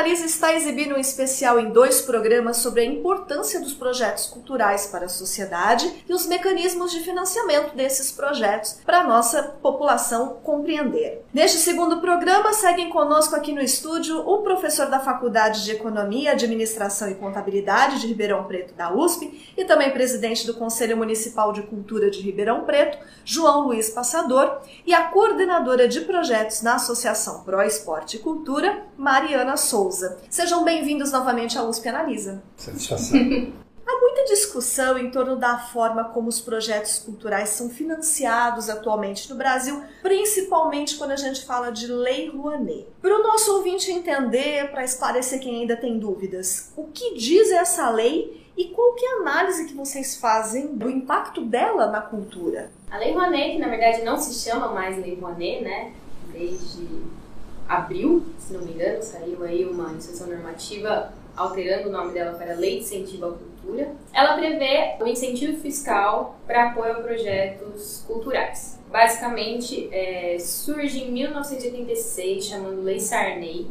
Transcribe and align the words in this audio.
Analisa 0.00 0.24
está 0.24 0.54
exibindo 0.54 0.94
um 0.94 0.98
especial 0.98 1.60
em 1.60 1.68
dois 1.68 2.00
programas 2.00 2.56
sobre 2.56 2.80
a 2.80 2.84
importância 2.86 3.60
dos 3.60 3.74
projetos 3.74 4.24
culturais 4.24 4.86
para 4.86 5.04
a 5.04 5.10
sociedade 5.10 6.02
e 6.08 6.14
os 6.14 6.24
mecanismos 6.24 6.90
de 6.90 7.00
financiamento 7.00 7.76
desses 7.76 8.10
projetos 8.10 8.78
para 8.86 9.00
a 9.00 9.04
nossa 9.04 9.42
população 9.42 10.38
compreender. 10.42 11.22
Neste 11.34 11.58
segundo 11.58 12.00
programa, 12.00 12.54
seguem 12.54 12.88
conosco 12.88 13.36
aqui 13.36 13.52
no 13.52 13.60
estúdio 13.60 14.26
o 14.26 14.38
professor 14.38 14.86
da 14.86 15.00
Faculdade 15.00 15.64
de 15.64 15.72
Economia, 15.72 16.32
Administração 16.32 17.10
e 17.10 17.14
Contabilidade 17.16 18.00
de 18.00 18.06
Ribeirão 18.06 18.44
Preto 18.44 18.72
da 18.72 18.90
USP 18.90 19.52
e 19.54 19.66
também 19.66 19.90
presidente 19.90 20.46
do 20.46 20.54
Conselho 20.54 20.96
Municipal 20.96 21.52
de 21.52 21.60
Cultura 21.64 22.10
de 22.10 22.22
Ribeirão 22.22 22.64
Preto, 22.64 22.96
João 23.22 23.66
Luiz 23.66 23.90
Passador, 23.90 24.62
e 24.86 24.94
a 24.94 25.08
coordenadora 25.08 25.86
de 25.86 26.00
projetos 26.00 26.62
na 26.62 26.76
Associação 26.76 27.42
Pro 27.42 27.60
Esporte 27.60 28.16
e 28.16 28.20
Cultura, 28.20 28.86
Mariana 28.96 29.58
Souza. 29.58 29.89
Souza. 29.90 30.18
Sejam 30.30 30.62
bem-vindos 30.62 31.10
novamente 31.10 31.58
à 31.58 31.64
USP 31.64 31.88
Analisa. 31.88 32.40
Satisfação. 32.56 33.18
Há 33.84 34.00
muita 34.00 34.24
discussão 34.26 34.96
em 34.96 35.10
torno 35.10 35.34
da 35.34 35.58
forma 35.58 36.04
como 36.04 36.28
os 36.28 36.40
projetos 36.40 37.00
culturais 37.00 37.48
são 37.48 37.68
financiados 37.68 38.70
atualmente 38.70 39.28
no 39.28 39.34
Brasil, 39.34 39.82
principalmente 40.00 40.96
quando 40.96 41.10
a 41.10 41.16
gente 41.16 41.44
fala 41.44 41.72
de 41.72 41.88
Lei 41.88 42.28
Rouanet. 42.28 42.86
Para 43.02 43.18
o 43.18 43.22
nosso 43.22 43.52
ouvinte 43.56 43.90
entender, 43.90 44.70
para 44.70 44.84
esclarecer 44.84 45.40
quem 45.40 45.62
ainda 45.62 45.76
tem 45.76 45.98
dúvidas, 45.98 46.72
o 46.76 46.84
que 46.84 47.14
diz 47.14 47.50
essa 47.50 47.90
lei 47.90 48.46
e 48.56 48.66
qual 48.66 48.94
que 48.94 49.04
é 49.04 49.14
a 49.14 49.20
análise 49.22 49.66
que 49.66 49.74
vocês 49.74 50.16
fazem 50.16 50.68
do 50.68 50.88
impacto 50.88 51.44
dela 51.44 51.88
na 51.88 52.00
cultura? 52.00 52.70
A 52.92 52.98
Lei 52.98 53.12
Rouanet, 53.12 53.54
que 53.54 53.58
na 53.58 53.68
verdade 53.68 54.04
não 54.04 54.16
se 54.16 54.34
chama 54.34 54.68
mais 54.68 54.96
Lei 54.98 55.18
Rouanet, 55.20 55.64
né? 55.64 55.92
Desde 56.32 56.86
abril, 57.70 58.26
se 58.36 58.52
não 58.52 58.62
me 58.62 58.72
engano, 58.72 59.00
saiu 59.00 59.44
aí 59.44 59.64
uma 59.64 59.92
instrução 59.92 60.26
normativa 60.26 61.12
alterando 61.36 61.88
o 61.88 61.92
nome 61.92 62.12
dela 62.12 62.36
para 62.36 62.54
Lei 62.54 62.78
de 62.78 62.80
Incentivo 62.80 63.26
à 63.26 63.32
Cultura. 63.32 63.94
Ela 64.12 64.36
prevê 64.36 64.96
o 65.00 65.06
incentivo 65.06 65.56
fiscal 65.60 66.36
para 66.46 66.70
apoio 66.70 66.92
a 66.92 66.94
projetos 66.96 68.04
culturais. 68.06 68.80
Basicamente, 68.90 69.88
é, 69.92 70.36
surge 70.40 71.04
em 71.04 71.12
1986, 71.12 72.44
chamando 72.44 72.82
Lei 72.82 72.98
Sarney. 72.98 73.68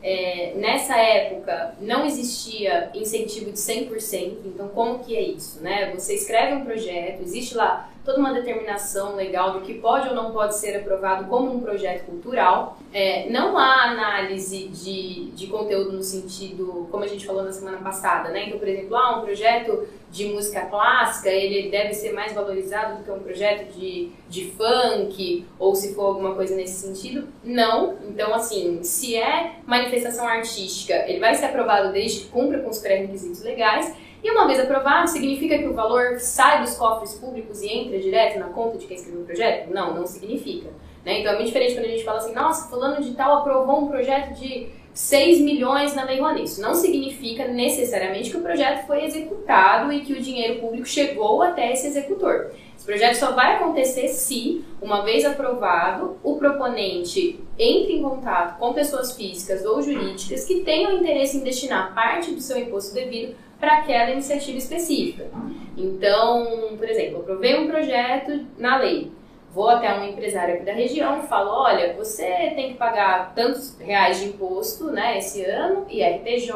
É, 0.00 0.54
nessa 0.56 0.96
época 0.96 1.76
não 1.80 2.04
existia 2.04 2.90
incentivo 2.94 3.52
de 3.52 3.58
100%, 3.58 4.38
então 4.46 4.68
como 4.68 5.00
que 5.00 5.16
é 5.16 5.20
isso? 5.20 5.60
Né? 5.60 5.92
Você 5.94 6.14
escreve 6.14 6.54
um 6.54 6.64
projeto, 6.64 7.22
existe 7.22 7.56
lá 7.56 7.91
toda 8.04 8.18
uma 8.18 8.32
determinação 8.32 9.14
legal 9.14 9.52
do 9.52 9.60
que 9.60 9.74
pode 9.74 10.08
ou 10.08 10.14
não 10.14 10.32
pode 10.32 10.56
ser 10.56 10.76
aprovado 10.76 11.26
como 11.26 11.54
um 11.54 11.60
projeto 11.60 12.06
cultural. 12.06 12.78
É, 12.92 13.28
não 13.30 13.56
há 13.56 13.90
análise 13.90 14.68
de, 14.68 15.30
de 15.30 15.46
conteúdo 15.46 15.92
no 15.92 16.02
sentido, 16.02 16.88
como 16.90 17.04
a 17.04 17.06
gente 17.06 17.24
falou 17.24 17.42
na 17.42 17.52
semana 17.52 17.78
passada, 17.78 18.30
né? 18.30 18.46
Então, 18.46 18.58
por 18.58 18.68
exemplo, 18.68 18.96
ah, 18.96 19.18
um 19.18 19.22
projeto 19.22 19.86
de 20.10 20.26
música 20.26 20.60
clássica, 20.66 21.30
ele 21.30 21.70
deve 21.70 21.94
ser 21.94 22.12
mais 22.12 22.34
valorizado 22.34 22.98
do 22.98 23.04
que 23.04 23.10
um 23.10 23.20
projeto 23.20 23.72
de, 23.72 24.10
de 24.28 24.50
funk, 24.50 25.46
ou 25.58 25.74
se 25.74 25.94
for 25.94 26.02
alguma 26.02 26.34
coisa 26.34 26.54
nesse 26.54 26.86
sentido. 26.86 27.28
Não. 27.42 27.96
Então, 28.06 28.34
assim, 28.34 28.82
se 28.82 29.16
é 29.16 29.54
manifestação 29.66 30.28
artística, 30.28 30.92
ele 31.08 31.18
vai 31.18 31.34
ser 31.34 31.46
aprovado 31.46 31.92
desde 31.92 32.20
que 32.20 32.28
cumpra 32.28 32.58
com 32.60 32.68
os 32.68 32.78
pré-requisitos 32.78 33.42
legais. 33.42 33.94
E 34.22 34.30
uma 34.30 34.46
vez 34.46 34.60
aprovado, 34.60 35.10
significa 35.10 35.58
que 35.58 35.66
o 35.66 35.74
valor 35.74 36.20
sai 36.20 36.60
dos 36.62 36.76
cofres 36.76 37.14
públicos 37.14 37.60
e 37.60 37.68
entra 37.68 37.98
direto 37.98 38.38
na 38.38 38.46
conta 38.46 38.78
de 38.78 38.86
quem 38.86 38.96
escreveu 38.96 39.22
o 39.22 39.24
projeto? 39.24 39.72
Não, 39.72 39.94
não 39.94 40.06
significa. 40.06 40.70
Né? 41.04 41.20
Então 41.20 41.32
é 41.32 41.34
muito 41.34 41.48
diferente 41.48 41.74
quando 41.74 41.86
a 41.86 41.88
gente 41.88 42.04
fala 42.04 42.18
assim, 42.18 42.32
nossa, 42.32 42.68
fulano 42.68 43.02
de 43.02 43.12
tal 43.14 43.38
aprovou 43.38 43.80
um 43.80 43.88
projeto 43.88 44.34
de 44.34 44.68
6 44.94 45.40
milhões 45.40 45.94
na 45.94 46.04
Lei 46.04 46.20
Rouanet. 46.20 46.44
Isso 46.44 46.60
não 46.60 46.74
significa 46.74 47.48
necessariamente 47.48 48.30
que 48.30 48.36
o 48.36 48.42
projeto 48.42 48.86
foi 48.86 49.04
executado 49.04 49.92
e 49.92 50.02
que 50.02 50.12
o 50.12 50.20
dinheiro 50.20 50.60
público 50.60 50.86
chegou 50.86 51.42
até 51.42 51.72
esse 51.72 51.88
executor. 51.88 52.52
Esse 52.76 52.84
projeto 52.84 53.14
só 53.14 53.32
vai 53.32 53.56
acontecer 53.56 54.08
se, 54.08 54.64
uma 54.80 55.02
vez 55.02 55.24
aprovado, 55.24 56.16
o 56.22 56.36
proponente 56.36 57.40
entre 57.58 57.94
em 57.94 58.02
contato 58.02 58.58
com 58.58 58.72
pessoas 58.72 59.16
físicas 59.16 59.64
ou 59.64 59.82
jurídicas 59.82 60.44
que 60.44 60.60
tenham 60.60 60.92
interesse 60.92 61.38
em 61.38 61.40
destinar 61.40 61.94
parte 61.94 62.32
do 62.32 62.40
seu 62.40 62.58
imposto 62.58 62.94
devido 62.94 63.34
para 63.62 63.78
aquela 63.78 64.10
iniciativa 64.10 64.58
específica. 64.58 65.30
Então, 65.76 66.76
por 66.76 66.88
exemplo, 66.88 67.20
aprovei 67.20 67.60
um 67.60 67.68
projeto 67.68 68.44
na 68.58 68.76
lei. 68.76 69.12
Vou 69.54 69.68
até 69.68 69.94
um 69.94 70.04
empresário 70.04 70.56
aqui 70.56 70.64
da 70.64 70.72
região 70.72 71.22
falo, 71.28 71.50
olha, 71.50 71.94
você 71.94 72.24
tem 72.56 72.72
que 72.72 72.74
pagar 72.74 73.32
tantos 73.36 73.78
reais 73.78 74.18
de 74.18 74.30
imposto, 74.30 74.90
né, 74.90 75.18
esse 75.18 75.44
ano, 75.44 75.86
e 75.88 76.02
RTJ, 76.02 76.50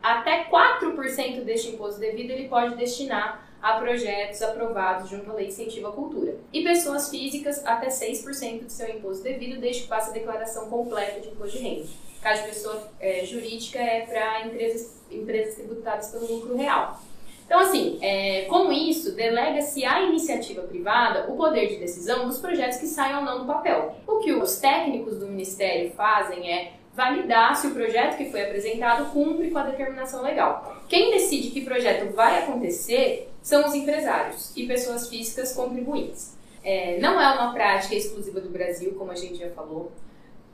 até 0.00 0.44
4% 0.44 1.40
deste 1.40 1.70
imposto 1.70 1.98
devido 1.98 2.30
ele 2.30 2.48
pode 2.48 2.76
destinar 2.76 3.44
a 3.60 3.72
projetos 3.80 4.40
aprovados 4.40 5.10
junto 5.10 5.28
à 5.32 5.34
Lei 5.34 5.48
à 5.48 5.90
Cultura. 5.90 6.36
E 6.52 6.62
pessoas 6.62 7.10
físicas, 7.10 7.66
até 7.66 7.88
6% 7.88 8.62
do 8.62 8.70
seu 8.70 8.88
imposto 8.90 9.24
devido, 9.24 9.58
desde 9.58 9.82
que 9.82 9.88
faça 9.88 10.10
a 10.10 10.14
declaração 10.14 10.70
completa 10.70 11.18
de 11.18 11.30
imposto 11.30 11.58
de 11.58 11.64
renda. 11.64 11.86
Caso 12.24 12.40
de 12.40 12.48
pessoa 12.48 12.88
é, 12.98 13.22
jurídica 13.22 13.78
é 13.78 14.00
para 14.00 14.46
empresas, 14.46 14.98
empresas 15.10 15.56
tributadas 15.56 16.08
pelo 16.08 16.26
lucro 16.26 16.56
real. 16.56 16.98
Então, 17.44 17.60
assim, 17.60 17.98
é, 18.00 18.46
com 18.46 18.72
isso, 18.72 19.12
delega-se 19.12 19.84
à 19.84 20.00
iniciativa 20.00 20.62
privada 20.62 21.30
o 21.30 21.36
poder 21.36 21.68
de 21.68 21.76
decisão 21.76 22.26
dos 22.26 22.38
projetos 22.38 22.78
que 22.78 22.86
saiam 22.86 23.18
ou 23.18 23.24
não 23.26 23.40
do 23.40 23.44
papel. 23.44 23.94
O 24.08 24.20
que 24.20 24.32
os 24.32 24.56
técnicos 24.56 25.18
do 25.18 25.26
Ministério 25.26 25.90
fazem 25.90 26.50
é 26.50 26.72
validar 26.94 27.54
se 27.56 27.66
o 27.66 27.74
projeto 27.74 28.16
que 28.16 28.30
foi 28.30 28.42
apresentado 28.42 29.12
cumpre 29.12 29.50
com 29.50 29.58
a 29.58 29.64
determinação 29.64 30.22
legal. 30.22 30.82
Quem 30.88 31.10
decide 31.10 31.50
que 31.50 31.60
projeto 31.60 32.10
vai 32.14 32.42
acontecer 32.42 33.28
são 33.42 33.66
os 33.66 33.74
empresários 33.74 34.50
e 34.56 34.66
pessoas 34.66 35.10
físicas 35.10 35.52
contribuintes. 35.52 36.38
É, 36.64 36.98
não 37.00 37.20
é 37.20 37.34
uma 37.34 37.52
prática 37.52 37.94
exclusiva 37.94 38.40
do 38.40 38.48
Brasil, 38.48 38.94
como 38.94 39.10
a 39.10 39.14
gente 39.14 39.36
já 39.36 39.50
falou. 39.50 39.92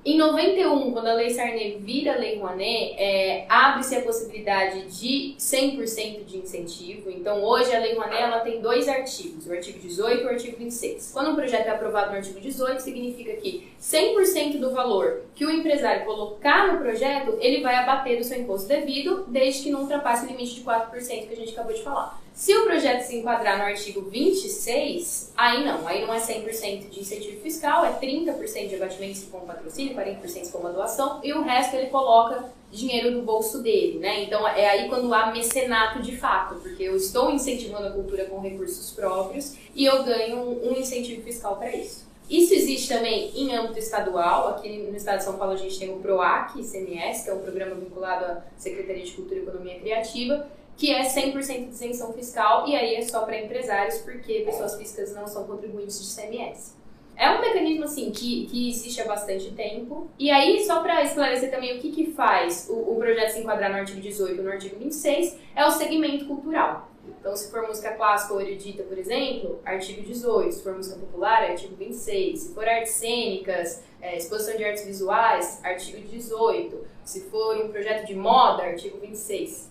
Em 0.03 0.17
91, 0.17 0.93
quando 0.93 1.09
a 1.09 1.13
Lei 1.13 1.29
Sarney 1.29 1.77
vira 1.79 2.17
Lei 2.17 2.39
Rouanet, 2.39 2.95
é, 2.97 3.45
abre-se 3.47 3.95
a 3.95 4.01
possibilidade 4.01 4.89
de 4.99 5.35
100% 5.39 6.25
de 6.25 6.39
incentivo. 6.39 7.11
Então, 7.11 7.45
hoje 7.45 7.77
a 7.77 7.79
Lei 7.79 7.93
Rouanet 7.93 8.23
ela 8.23 8.41
tem 8.41 8.63
dois 8.63 8.89
artigos, 8.89 9.47
o 9.47 9.53
artigo 9.53 9.79
18 9.79 10.23
e 10.23 10.25
o 10.25 10.29
artigo 10.31 10.57
26. 10.57 11.11
Quando 11.13 11.33
um 11.33 11.35
projeto 11.35 11.67
é 11.67 11.71
aprovado 11.71 12.13
no 12.13 12.17
artigo 12.17 12.41
18, 12.41 12.81
significa 12.81 13.35
que 13.35 13.69
100% 13.79 14.59
do 14.59 14.71
valor 14.71 15.21
que 15.35 15.45
o 15.45 15.51
empresário 15.51 16.07
colocar 16.07 16.73
no 16.73 16.79
projeto, 16.79 17.37
ele 17.39 17.61
vai 17.61 17.75
abater 17.75 18.17
do 18.17 18.25
seu 18.25 18.41
imposto 18.41 18.69
devido, 18.69 19.27
desde 19.29 19.65
que 19.65 19.71
não 19.71 19.83
ultrapasse 19.83 20.25
o 20.25 20.29
limite 20.31 20.55
de 20.55 20.63
4% 20.63 20.93
que 21.29 21.35
a 21.35 21.37
gente 21.37 21.53
acabou 21.53 21.75
de 21.75 21.83
falar. 21.83 22.20
Se 22.35 22.57
o 22.57 22.65
projeto 22.65 23.03
se 23.03 23.17
enquadrar 23.17 23.59
no 23.59 23.65
artigo 23.65 24.03
26, 24.03 25.33
aí 25.37 25.65
não, 25.65 25.87
aí 25.87 26.07
não 26.07 26.15
é 26.15 26.19
100% 26.19 26.89
de 26.89 27.01
incentivo 27.01 27.41
fiscal, 27.43 27.85
é 27.85 27.93
30% 27.93 28.69
de 28.69 28.77
abatimento 28.77 29.27
com 29.31 29.41
patrocínio, 29.41 29.95
40% 29.95 30.51
com 30.51 30.59
uma 30.59 30.73
doação, 30.73 31.21
e 31.23 31.33
o 31.33 31.43
resto 31.43 31.77
ele 31.77 31.91
coloca 31.91 32.51
dinheiro 32.71 33.13
do 33.13 33.23
bolso 33.23 33.63
dele, 33.63 33.99
né? 33.99 34.23
Então 34.23 34.47
é 34.47 34.69
aí 34.69 34.89
quando 34.89 35.13
há 35.13 35.31
mecenato 35.33 36.01
de 36.01 36.17
fato, 36.17 36.57
porque 36.57 36.85
eu 36.85 36.97
estou 36.97 37.31
incentivando 37.31 37.89
a 37.89 37.91
cultura 37.91 38.25
com 38.27 38.41
recursos 38.41 38.91
próprios 38.93 39.57
e 39.75 39.85
eu 39.85 40.03
ganho 40.05 40.39
um 40.39 40.73
incentivo 40.79 41.23
fiscal 41.23 41.57
para 41.57 41.75
isso. 41.75 42.09
Isso 42.31 42.55
existe 42.55 42.89
também 42.89 43.33
em 43.35 43.53
âmbito 43.57 43.81
estadual. 43.81 44.51
Aqui 44.51 44.79
no 44.79 44.97
estado 44.97 45.19
de 45.19 45.25
São 45.25 45.37
Paulo 45.37 45.55
a 45.55 45.57
gente 45.57 45.77
tem 45.77 45.93
o 45.93 45.99
PROAC, 45.99 46.61
ICMS, 46.61 47.25
que 47.25 47.31
é 47.31 47.35
um 47.35 47.41
programa 47.41 47.75
vinculado 47.75 48.25
à 48.25 48.43
Secretaria 48.57 49.05
de 49.05 49.11
Cultura 49.11 49.41
e 49.41 49.43
Economia 49.43 49.81
Criativa, 49.81 50.47
que 50.81 50.91
é 50.91 51.03
100% 51.03 51.69
de 51.69 51.75
isenção 51.75 52.11
fiscal 52.15 52.67
e 52.67 52.75
aí 52.75 52.95
é 52.95 53.03
só 53.03 53.27
para 53.27 53.39
empresários, 53.39 53.99
porque 53.99 54.41
pessoas 54.47 54.77
físicas 54.77 55.15
não 55.15 55.27
são 55.27 55.45
contribuintes 55.45 56.01
de 56.01 56.23
CMS. 56.23 56.75
É 57.15 57.31
um 57.33 57.43
mecanismo 57.43 57.85
assim 57.85 58.11
que, 58.11 58.47
que 58.47 58.71
existe 58.71 58.99
há 59.03 59.05
bastante 59.05 59.51
tempo. 59.51 60.09
E 60.19 60.31
aí, 60.31 60.65
só 60.65 60.81
para 60.81 61.03
esclarecer 61.03 61.51
também 61.51 61.77
o 61.77 61.81
que, 61.83 61.93
que 61.93 62.13
faz 62.13 62.67
o, 62.71 62.93
o 62.93 62.97
projeto 62.97 63.33
se 63.33 63.41
enquadrar 63.41 63.71
no 63.71 63.77
artigo 63.77 64.01
18 64.01 64.39
ou 64.39 64.43
no 64.43 64.51
artigo 64.51 64.79
26, 64.79 65.37
é 65.55 65.67
o 65.67 65.71
segmento 65.71 66.25
cultural. 66.25 66.89
Então, 67.21 67.37
se 67.37 67.51
for 67.51 67.61
música 67.67 67.93
clássica 67.93 68.33
ou 68.33 68.41
erudita, 68.41 68.83
por 68.85 68.97
exemplo, 68.97 69.61
artigo 69.67 70.01
18. 70.01 70.51
Se 70.51 70.63
for 70.63 70.75
música 70.75 70.99
popular, 70.99 71.43
artigo 71.43 71.77
26. 71.77 72.41
Se 72.41 72.55
for 72.55 72.67
artes 72.67 72.93
cênicas, 72.93 73.83
é, 74.01 74.17
exposição 74.17 74.57
de 74.57 74.65
artes 74.65 74.87
visuais, 74.87 75.61
artigo 75.63 76.01
18. 76.09 76.87
Se 77.05 77.21
for 77.29 77.59
um 77.63 77.69
projeto 77.69 78.07
de 78.07 78.15
moda, 78.15 78.63
artigo 78.63 78.99
26. 78.99 79.70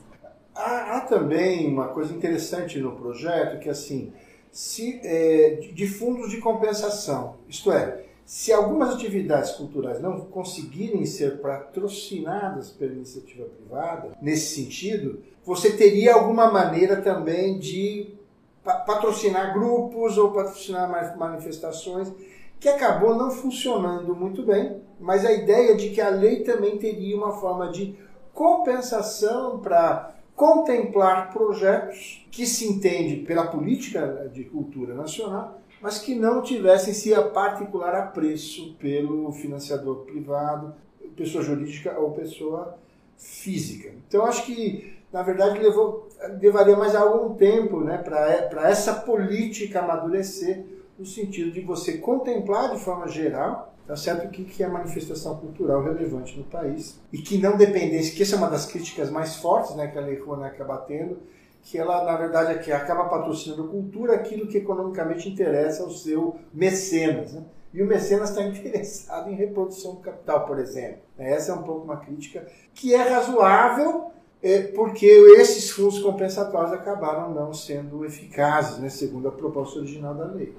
Há, 0.59 0.97
há 0.97 1.01
também 1.01 1.71
uma 1.71 1.87
coisa 1.87 2.13
interessante 2.13 2.79
no 2.79 2.91
projeto 2.91 3.59
que, 3.59 3.69
assim, 3.69 4.11
se, 4.51 4.99
é, 5.03 5.51
de 5.73 5.87
fundos 5.87 6.29
de 6.29 6.37
compensação. 6.39 7.37
Isto 7.47 7.71
é, 7.71 8.03
se 8.25 8.51
algumas 8.51 8.93
atividades 8.93 9.51
culturais 9.51 10.01
não 10.01 10.19
conseguirem 10.19 11.05
ser 11.05 11.39
patrocinadas 11.39 12.71
pela 12.71 12.91
iniciativa 12.91 13.45
privada, 13.45 14.09
nesse 14.21 14.61
sentido, 14.61 15.21
você 15.45 15.71
teria 15.71 16.15
alguma 16.15 16.51
maneira 16.51 17.01
também 17.01 17.57
de 17.57 18.13
patrocinar 18.61 19.53
grupos 19.53 20.17
ou 20.17 20.31
patrocinar 20.31 21.17
manifestações, 21.17 22.11
que 22.59 22.67
acabou 22.67 23.15
não 23.15 23.31
funcionando 23.31 24.13
muito 24.13 24.43
bem, 24.43 24.81
mas 24.99 25.25
a 25.25 25.31
ideia 25.31 25.77
de 25.77 25.91
que 25.91 26.01
a 26.01 26.09
lei 26.09 26.43
também 26.43 26.77
teria 26.77 27.15
uma 27.15 27.31
forma 27.31 27.71
de 27.71 27.97
compensação 28.33 29.59
para 29.59 30.18
contemplar 30.39 31.33
projetos 31.33 32.25
que 32.31 32.45
se 32.45 32.65
entende 32.65 33.17
pela 33.25 33.47
política 33.47 34.31
de 34.33 34.45
cultura 34.45 34.93
nacional 34.93 35.59
mas 35.81 35.99
que 35.99 36.15
não 36.15 36.41
tivessem 36.41 36.93
se 36.93 37.13
a 37.13 37.21
particular 37.21 37.93
a 37.95 38.05
preço 38.07 38.75
pelo 38.79 39.31
financiador 39.31 40.05
privado, 40.05 40.73
pessoa 41.15 41.43
jurídica 41.43 41.97
ou 41.97 42.11
pessoa 42.11 42.77
física. 43.17 43.89
Então 44.07 44.25
acho 44.25 44.45
que 44.45 44.97
na 45.11 45.23
verdade 45.23 45.59
levou 45.59 46.07
levaria 46.41 46.77
mais 46.77 46.95
algum 46.95 47.35
tempo, 47.35 47.81
né, 47.81 47.97
para 47.97 48.69
essa 48.69 48.93
política 48.93 49.79
amadurecer 49.79 50.65
no 50.97 51.05
sentido 51.05 51.51
de 51.51 51.61
você 51.61 51.97
contemplar 51.97 52.75
de 52.75 52.81
forma 52.81 53.07
geral 53.07 53.68
tá 53.89 53.95
certo 53.95 54.29
que, 54.29 54.43
que 54.43 54.61
é 54.61 54.67
manifestação 54.67 55.35
cultural 55.37 55.81
relevante 55.81 56.37
no 56.37 56.43
país 56.43 56.99
e 57.11 57.17
que 57.17 57.39
não 57.39 57.57
dependesse, 57.57 58.11
que 58.11 58.21
essa 58.21 58.35
é 58.35 58.37
uma 58.37 58.47
das 58.47 58.67
críticas 58.67 59.09
mais 59.09 59.37
fortes 59.37 59.75
né, 59.75 59.87
que 59.87 59.97
a 59.97 60.01
Lei 60.01 60.19
Rouanet 60.19 60.53
acaba 60.53 60.77
tendo, 60.77 61.17
que 61.63 61.75
ela, 61.75 62.03
na 62.03 62.15
verdade, 62.15 62.51
aqui 62.51 62.71
acaba 62.71 63.05
patrocinando 63.05 63.67
cultura, 63.67 64.13
aquilo 64.13 64.45
que 64.45 64.59
economicamente 64.59 65.27
interessa 65.27 65.81
ao 65.81 65.89
seu 65.89 66.37
mecenas. 66.53 67.33
Né? 67.33 67.43
E 67.73 67.81
o 67.81 67.87
mecenas 67.87 68.29
está 68.29 68.43
interessado 68.45 69.31
em 69.31 69.33
reprodução 69.33 69.95
do 69.95 70.01
capital, 70.01 70.45
por 70.45 70.59
exemplo. 70.59 70.99
Essa 71.17 71.53
é 71.53 71.55
um 71.55 71.63
pouco 71.63 71.83
uma 71.83 71.97
crítica 71.97 72.45
que 72.75 72.93
é 72.93 73.01
razoável, 73.01 74.11
é, 74.43 74.67
porque 74.67 75.07
esses 75.07 75.71
fundos 75.71 75.97
compensatórios 75.97 76.73
acabaram 76.73 77.33
não 77.33 77.51
sendo 77.55 78.05
eficazes, 78.05 78.77
né, 78.77 78.87
segundo 78.87 79.29
a 79.29 79.31
proposta 79.31 79.79
original 79.79 80.13
da 80.13 80.25
lei. 80.25 80.53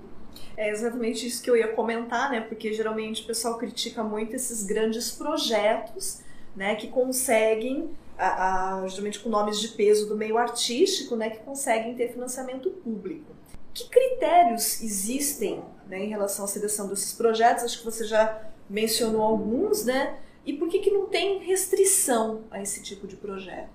É 0.57 0.71
exatamente 0.71 1.27
isso 1.27 1.43
que 1.43 1.51
eu 1.51 1.57
ia 1.57 1.69
comentar, 1.69 2.31
né? 2.31 2.41
Porque 2.41 2.73
geralmente 2.73 3.23
o 3.23 3.27
pessoal 3.27 3.59
critica 3.59 4.03
muito 4.03 4.35
esses 4.35 4.63
grandes 4.63 5.11
projetos, 5.11 6.21
né, 6.55 6.75
que 6.75 6.89
conseguem 6.89 7.91
a, 8.19 8.81
a, 8.81 8.87
justamente 8.87 9.21
com 9.21 9.29
nomes 9.29 9.61
de 9.61 9.69
peso 9.69 10.09
do 10.09 10.17
meio 10.17 10.37
artístico, 10.37 11.17
né, 11.17 11.31
que 11.31 11.39
conseguem 11.39 11.95
ter 11.95 12.13
financiamento 12.13 12.69
público. 12.71 13.35
Que 13.73 13.89
critérios 13.89 14.83
existem 14.83 15.63
né, 15.87 16.05
em 16.05 16.09
relação 16.09 16.45
à 16.45 16.49
seleção 16.49 16.89
desses 16.89 17.13
projetos? 17.13 17.65
Acho 17.65 17.79
que 17.79 17.85
você 17.85 18.05
já 18.05 18.43
mencionou 18.69 19.23
alguns, 19.23 19.85
né? 19.85 20.19
E 20.45 20.53
por 20.53 20.69
que, 20.69 20.81
que 20.81 20.91
não 20.91 21.07
tem 21.07 21.39
restrição 21.39 22.43
a 22.51 22.61
esse 22.61 22.83
tipo 22.83 23.07
de 23.07 23.17
projeto? 23.17 23.69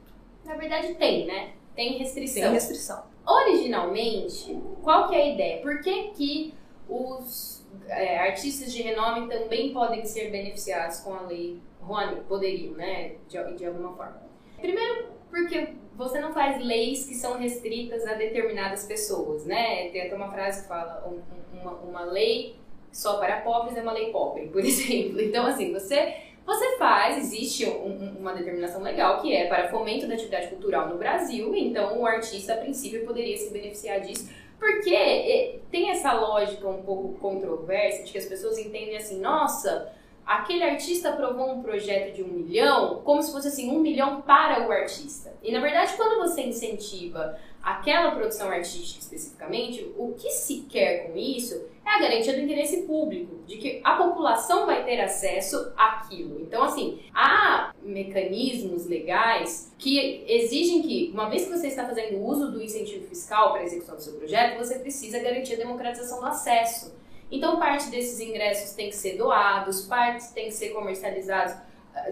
Na 0.43 0.55
verdade 0.55 0.95
tem, 0.95 1.25
né? 1.25 1.53
Tem 1.75 1.97
restrição. 1.97 2.43
Tem 2.43 2.51
restrição. 2.51 3.03
Originalmente, 3.25 4.59
qual 4.83 5.07
que 5.07 5.15
é 5.15 5.21
a 5.21 5.33
ideia? 5.33 5.61
Por 5.61 5.81
que, 5.81 6.09
que 6.09 6.53
os 6.87 7.65
é, 7.87 8.19
artistas 8.19 8.71
de 8.71 8.81
renome 8.81 9.27
também 9.27 9.73
podem 9.73 10.05
ser 10.05 10.29
beneficiados 10.29 10.99
com 10.99 11.13
a 11.13 11.21
lei 11.21 11.59
Rony? 11.81 12.21
Poderiam, 12.27 12.73
né? 12.73 13.15
De, 13.27 13.53
de 13.55 13.65
alguma 13.65 13.95
forma. 13.95 14.21
Primeiro, 14.59 15.07
porque 15.29 15.73
você 15.95 16.19
não 16.19 16.33
faz 16.33 16.63
leis 16.63 17.07
que 17.07 17.15
são 17.15 17.37
restritas 17.37 18.05
a 18.05 18.13
determinadas 18.13 18.85
pessoas, 18.85 19.45
né? 19.45 19.89
Tem 19.89 20.03
até 20.03 20.15
uma 20.15 20.31
frase 20.31 20.61
que 20.63 20.67
fala 20.67 21.07
um, 21.07 21.21
uma, 21.59 21.71
uma 21.71 22.03
lei 22.03 22.57
só 22.91 23.17
para 23.17 23.41
pobres 23.41 23.75
é 23.75 23.81
uma 23.81 23.91
lei 23.91 24.09
pobre, 24.11 24.47
por 24.47 24.63
exemplo. 24.63 25.19
Então, 25.21 25.45
assim, 25.45 25.73
você 25.73 26.15
você 26.45 26.77
faz, 26.77 27.17
existe 27.17 27.65
um, 27.65 28.17
uma 28.19 28.33
determinação 28.33 28.81
legal 28.81 29.21
que 29.21 29.33
é 29.33 29.47
para 29.47 29.69
fomento 29.69 30.07
da 30.07 30.13
atividade 30.13 30.47
cultural 30.47 30.87
no 30.87 30.97
Brasil, 30.97 31.55
então 31.55 31.99
o 31.99 32.05
artista, 32.05 32.53
a 32.53 32.57
princípio, 32.57 33.05
poderia 33.05 33.35
se 33.35 33.51
beneficiar 33.51 33.99
disso, 34.01 34.29
porque 34.59 34.93
é, 34.93 35.59
tem 35.71 35.89
essa 35.89 36.13
lógica 36.13 36.67
um 36.67 36.83
pouco 36.83 37.19
controversa 37.19 38.03
de 38.03 38.11
que 38.11 38.17
as 38.17 38.25
pessoas 38.25 38.57
entendem 38.57 38.95
assim, 38.95 39.19
nossa, 39.19 39.91
aquele 40.25 40.63
artista 40.63 41.09
aprovou 41.09 41.51
um 41.51 41.61
projeto 41.61 42.15
de 42.15 42.23
um 42.23 42.27
milhão, 42.27 43.01
como 43.03 43.21
se 43.21 43.31
fosse 43.31 43.47
assim, 43.47 43.69
um 43.69 43.79
milhão 43.79 44.21
para 44.21 44.67
o 44.67 44.71
artista. 44.71 45.33
E 45.43 45.51
na 45.51 45.59
verdade, 45.59 45.93
quando 45.95 46.17
você 46.27 46.41
incentiva 46.41 47.37
aquela 47.61 48.11
produção 48.11 48.49
artística 48.49 48.99
especificamente, 48.99 49.91
o 49.97 50.13
que 50.13 50.29
se 50.29 50.61
quer 50.69 51.07
com 51.07 51.17
isso 51.17 51.65
é 51.85 51.89
a 51.89 51.99
garantia 51.99 52.33
do 52.33 52.41
interesse 52.41 52.83
público, 52.83 53.43
de 53.45 53.57
que 53.57 53.81
a 53.83 53.95
população 53.95 54.65
vai 54.65 54.83
ter 54.83 54.99
acesso 55.01 55.71
àquilo. 55.77 56.41
Então, 56.41 56.63
assim, 56.63 56.99
há 57.13 57.73
mecanismos 57.83 58.85
legais 58.87 59.71
que 59.77 60.23
exigem 60.27 60.81
que, 60.81 61.11
uma 61.13 61.29
vez 61.29 61.45
que 61.45 61.51
você 61.51 61.67
está 61.67 61.85
fazendo 61.85 62.23
uso 62.23 62.51
do 62.51 62.61
incentivo 62.61 63.07
fiscal 63.07 63.51
para 63.51 63.61
a 63.61 63.65
execução 63.65 63.95
do 63.95 64.01
seu 64.01 64.13
projeto, 64.13 64.57
você 64.57 64.79
precisa 64.79 65.19
garantir 65.19 65.53
a 65.53 65.57
democratização 65.57 66.19
do 66.19 66.25
acesso. 66.25 66.93
Então, 67.31 67.57
parte 67.59 67.89
desses 67.89 68.19
ingressos 68.19 68.75
tem 68.75 68.89
que 68.89 68.95
ser 68.95 69.17
doados, 69.17 69.85
partes 69.85 70.31
tem 70.31 70.45
que 70.45 70.53
ser 70.53 70.69
comercializados 70.69 71.55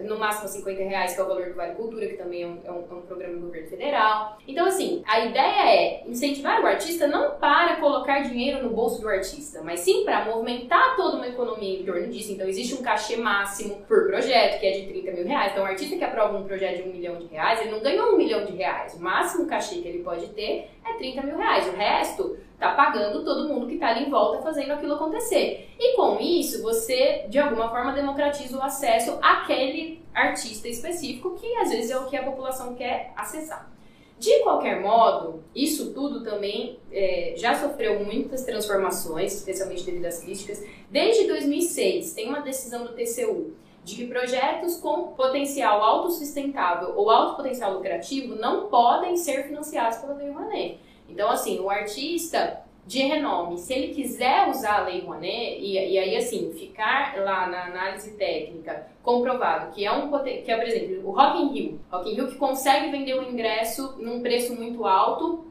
no 0.02 0.18
máximo 0.18 0.48
50 0.48 0.82
reais, 0.82 1.14
que 1.14 1.20
é 1.20 1.24
o 1.24 1.28
valor 1.28 1.46
do 1.46 1.54
Vale 1.54 1.74
Cultura, 1.74 2.06
que 2.06 2.14
também 2.14 2.42
é 2.42 2.46
um, 2.46 2.58
é 2.64 2.70
um, 2.70 2.84
é 2.90 2.94
um, 2.94 3.02
programa 3.02 3.34
do 3.34 3.46
governo 3.46 3.68
federal. 3.68 4.38
Então, 4.46 4.66
assim, 4.66 5.02
a 5.06 5.20
ideia 5.20 5.62
é 5.66 6.08
incentivar 6.08 6.62
o 6.62 6.66
artista 6.66 7.06
não 7.06 7.38
para 7.38 7.76
colocar 7.76 8.20
dinheiro 8.20 8.62
no 8.62 8.70
bolso 8.70 9.00
do 9.00 9.08
artista, 9.08 9.62
mas 9.62 9.80
sim 9.80 10.04
para 10.04 10.24
movimentar 10.24 10.96
toda 10.96 11.16
uma 11.16 11.28
economia 11.28 11.80
em 11.80 11.84
torno 11.84 12.08
disso. 12.08 12.32
Então, 12.32 12.48
existe 12.48 12.74
um 12.74 12.82
cachê 12.82 13.16
máximo 13.16 13.76
por 13.86 14.06
projeto, 14.06 14.58
que 14.58 14.66
é 14.66 14.80
de 14.80 14.86
30 14.86 15.12
mil 15.12 15.26
reais. 15.26 15.52
Então, 15.52 15.64
o 15.64 15.66
artista 15.66 15.96
que 15.96 16.04
aprova 16.04 16.36
um 16.36 16.44
projeto 16.44 16.82
de 16.82 16.88
um 16.88 16.92
milhão 16.92 17.16
de 17.16 17.26
reais, 17.26 17.60
ele 17.60 17.70
não 17.70 17.80
ganhou 17.80 18.14
um 18.14 18.16
milhão 18.16 18.44
de 18.44 18.52
reais. 18.52 18.94
O 18.94 19.02
máximo 19.02 19.46
cachê 19.46 19.76
que 19.76 19.88
ele 19.88 20.02
pode 20.02 20.28
ter 20.28 20.70
é 20.84 20.94
30 20.94 21.22
mil 21.22 21.36
reais. 21.36 21.66
O 21.68 21.76
resto 21.76 22.36
tá 22.58 22.74
pagando 22.74 23.24
todo 23.24 23.48
mundo 23.48 23.66
que 23.66 23.78
tá 23.78 23.88
ali 23.88 24.06
em 24.06 24.10
volta 24.10 24.42
fazendo 24.42 24.72
aquilo 24.72 24.94
acontecer. 24.94 25.68
E 25.78 25.96
com 25.96 26.18
isso, 26.20 26.62
você 26.62 27.26
de 27.28 27.38
alguma 27.38 27.68
forma 27.70 27.92
democratiza 27.92 28.56
o 28.56 28.62
acesso 28.62 29.18
àquele 29.22 30.02
artista 30.14 30.68
específico 30.68 31.34
que 31.34 31.56
às 31.56 31.70
vezes 31.70 31.90
é 31.90 31.98
o 31.98 32.06
que 32.06 32.16
a 32.16 32.24
população 32.24 32.74
quer 32.74 33.12
acessar. 33.16 33.72
De 34.18 34.38
qualquer 34.44 34.80
modo, 34.80 35.42
isso 35.54 35.92
tudo 35.92 36.22
também 36.22 36.78
é, 36.92 37.34
já 37.36 37.54
sofreu 37.54 38.04
muitas 38.04 38.44
transformações, 38.44 39.34
especialmente 39.34 39.82
devido 39.82 40.06
às 40.06 40.20
críticas. 40.20 40.64
Desde 40.88 41.26
2006, 41.26 42.14
tem 42.14 42.28
uma 42.28 42.40
decisão 42.40 42.84
do 42.84 42.92
TCU 42.92 43.52
de 43.84 43.96
que 43.96 44.06
projetos 44.06 44.78
com 44.78 45.08
potencial 45.08 45.82
autossustentável 45.82 46.94
ou 46.96 47.10
alto 47.10 47.36
potencial 47.36 47.74
lucrativo 47.74 48.34
não 48.34 48.68
podem 48.68 49.16
ser 49.16 49.44
financiados 49.44 49.98
pela 49.98 50.14
Lei 50.14 50.30
Rouanet. 50.30 50.78
Então, 51.08 51.30
assim, 51.30 51.60
o 51.60 51.68
artista 51.68 52.62
de 52.86 53.02
renome, 53.02 53.58
se 53.58 53.72
ele 53.72 53.94
quiser 53.94 54.48
usar 54.48 54.80
a 54.80 54.84
Lei 54.84 55.00
Rouanet, 55.00 55.60
e, 55.60 55.74
e 55.74 55.98
aí, 55.98 56.16
assim, 56.16 56.52
ficar 56.52 57.16
lá 57.18 57.46
na 57.46 57.66
análise 57.66 58.12
técnica 58.12 58.86
comprovado 59.02 59.70
que 59.72 59.84
é 59.84 59.92
um 59.92 60.10
que 60.10 60.50
é, 60.50 60.56
por 60.56 60.66
exemplo, 60.66 61.06
o 61.06 61.12
Rock 61.12 61.42
in 61.42 61.52
Rio, 61.52 61.80
Rock 61.92 62.10
in 62.10 62.14
Rio 62.14 62.28
que 62.28 62.36
consegue 62.36 62.90
vender 62.90 63.18
um 63.18 63.30
ingresso 63.30 63.96
num 63.98 64.20
preço 64.22 64.54
muito 64.56 64.86
alto 64.86 65.44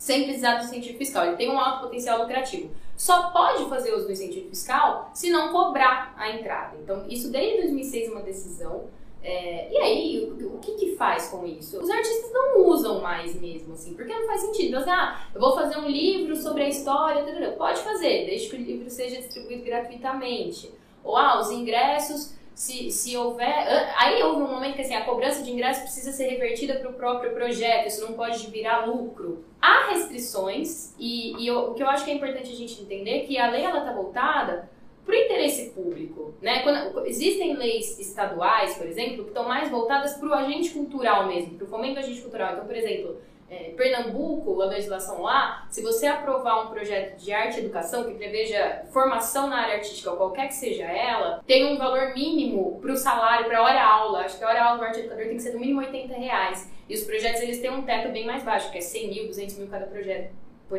sem 0.00 0.24
precisar 0.24 0.56
do 0.56 0.64
incentivo 0.64 0.96
fiscal, 0.96 1.26
ele 1.26 1.36
tem 1.36 1.50
um 1.50 1.60
alto 1.60 1.82
potencial 1.82 2.22
lucrativo. 2.22 2.70
Só 2.96 3.30
pode 3.30 3.68
fazer 3.68 3.92
uso 3.92 4.06
do 4.06 4.12
incentivo 4.12 4.48
fiscal 4.48 5.10
se 5.12 5.28
não 5.28 5.52
cobrar 5.52 6.14
a 6.16 6.30
entrada. 6.30 6.78
Então, 6.82 7.04
isso 7.06 7.30
desde 7.30 7.58
2006 7.58 8.08
é 8.08 8.10
uma 8.10 8.22
decisão 8.22 8.88
é, 9.22 9.70
e 9.70 9.76
aí, 9.76 10.30
o, 10.30 10.54
o, 10.54 10.58
que 10.60 10.72
que 10.76 10.96
faz 10.96 11.28
com 11.28 11.44
isso? 11.44 11.78
Os 11.78 11.90
artistas 11.90 12.32
não 12.32 12.66
usam 12.66 13.02
mais 13.02 13.38
mesmo, 13.38 13.74
assim, 13.74 13.92
porque 13.92 14.14
não 14.14 14.26
faz 14.26 14.40
sentido. 14.40 14.78
Assim, 14.78 14.88
ah, 14.88 15.20
eu 15.34 15.40
vou 15.40 15.54
fazer 15.54 15.76
um 15.76 15.86
livro 15.86 16.34
sobre 16.34 16.62
a 16.62 16.68
história, 16.68 17.22
pode 17.58 17.80
fazer, 17.80 18.24
desde 18.24 18.48
que 18.48 18.56
o 18.56 18.58
livro 18.58 18.88
seja 18.88 19.18
distribuído 19.18 19.62
gratuitamente. 19.62 20.72
Ou, 21.04 21.18
ah, 21.18 21.38
os 21.38 21.50
ingressos, 21.50 22.34
se, 22.54 22.90
se 22.90 23.16
houver... 23.16 23.66
Aí 23.96 24.22
houve 24.22 24.42
um 24.42 24.50
momento 24.50 24.74
que, 24.76 24.82
assim, 24.82 24.94
a 24.94 25.04
cobrança 25.04 25.42
de 25.42 25.50
ingressos 25.50 25.84
precisa 25.84 26.12
ser 26.12 26.28
revertida 26.28 26.74
para 26.74 26.90
o 26.90 26.94
próprio 26.94 27.32
projeto, 27.32 27.88
isso 27.88 28.04
não 28.04 28.12
pode 28.12 28.46
virar 28.48 28.86
lucro. 28.86 29.44
Há 29.60 29.90
restrições, 29.90 30.94
e, 30.98 31.36
e 31.42 31.46
eu, 31.46 31.70
o 31.70 31.74
que 31.74 31.82
eu 31.82 31.88
acho 31.88 32.04
que 32.04 32.10
é 32.10 32.14
importante 32.14 32.52
a 32.52 32.56
gente 32.56 32.80
entender 32.80 33.10
é 33.10 33.20
que 33.20 33.38
a 33.38 33.50
lei, 33.50 33.62
ela 33.62 33.80
tá 33.80 33.92
voltada 33.92 34.68
para 35.04 35.14
o 35.14 35.18
interesse 35.18 35.70
público. 35.70 36.34
Né? 36.40 36.62
Quando, 36.62 37.06
existem 37.06 37.56
leis 37.56 37.98
estaduais, 37.98 38.74
por 38.76 38.86
exemplo, 38.86 39.24
que 39.24 39.30
estão 39.30 39.48
mais 39.48 39.70
voltadas 39.70 40.14
para 40.14 40.28
o 40.28 40.34
agente 40.34 40.70
cultural 40.70 41.26
mesmo, 41.26 41.56
para 41.56 41.64
o 41.64 41.68
fomento 41.68 41.94
do 41.94 42.00
agente 42.00 42.20
cultural. 42.20 42.52
Então, 42.52 42.66
por 42.66 42.76
exemplo, 42.76 43.16
é, 43.50 43.70
Pernambuco, 43.76 44.62
a 44.62 44.66
legislação 44.66 45.22
lá, 45.22 45.66
se 45.68 45.82
você 45.82 46.06
aprovar 46.06 46.64
um 46.64 46.70
projeto 46.70 47.18
de 47.18 47.32
arte 47.32 47.56
e 47.56 47.64
educação 47.64 48.04
que 48.04 48.14
preveja 48.14 48.84
formação 48.92 49.48
na 49.48 49.62
área 49.62 49.74
artística, 49.74 50.12
qualquer 50.12 50.46
que 50.46 50.54
seja 50.54 50.84
ela, 50.84 51.42
tem 51.44 51.66
um 51.66 51.76
valor 51.76 52.14
mínimo 52.14 52.78
para 52.80 52.92
o 52.92 52.96
salário, 52.96 53.46
para 53.46 53.58
a 53.58 53.62
hora-aula. 53.62 54.20
Acho 54.20 54.38
que 54.38 54.44
a 54.44 54.48
hora-aula 54.48 54.78
do 54.78 54.84
arte 54.84 55.00
educador 55.00 55.24
tem 55.24 55.36
que 55.36 55.42
ser 55.42 55.52
no 55.52 55.58
mínimo 55.58 55.80
80 55.80 56.14
reais. 56.14 56.70
E 56.88 56.94
os 56.94 57.02
projetos 57.02 57.42
eles 57.42 57.58
têm 57.58 57.70
um 57.70 57.82
teto 57.82 58.12
bem 58.12 58.24
mais 58.24 58.44
baixo, 58.44 58.70
que 58.70 58.78
é 58.78 58.80
100 58.80 59.08
mil, 59.08 59.26
200 59.26 59.58
mil 59.58 59.68
cada 59.68 59.86
projeto. 59.86 60.30
por, 60.68 60.78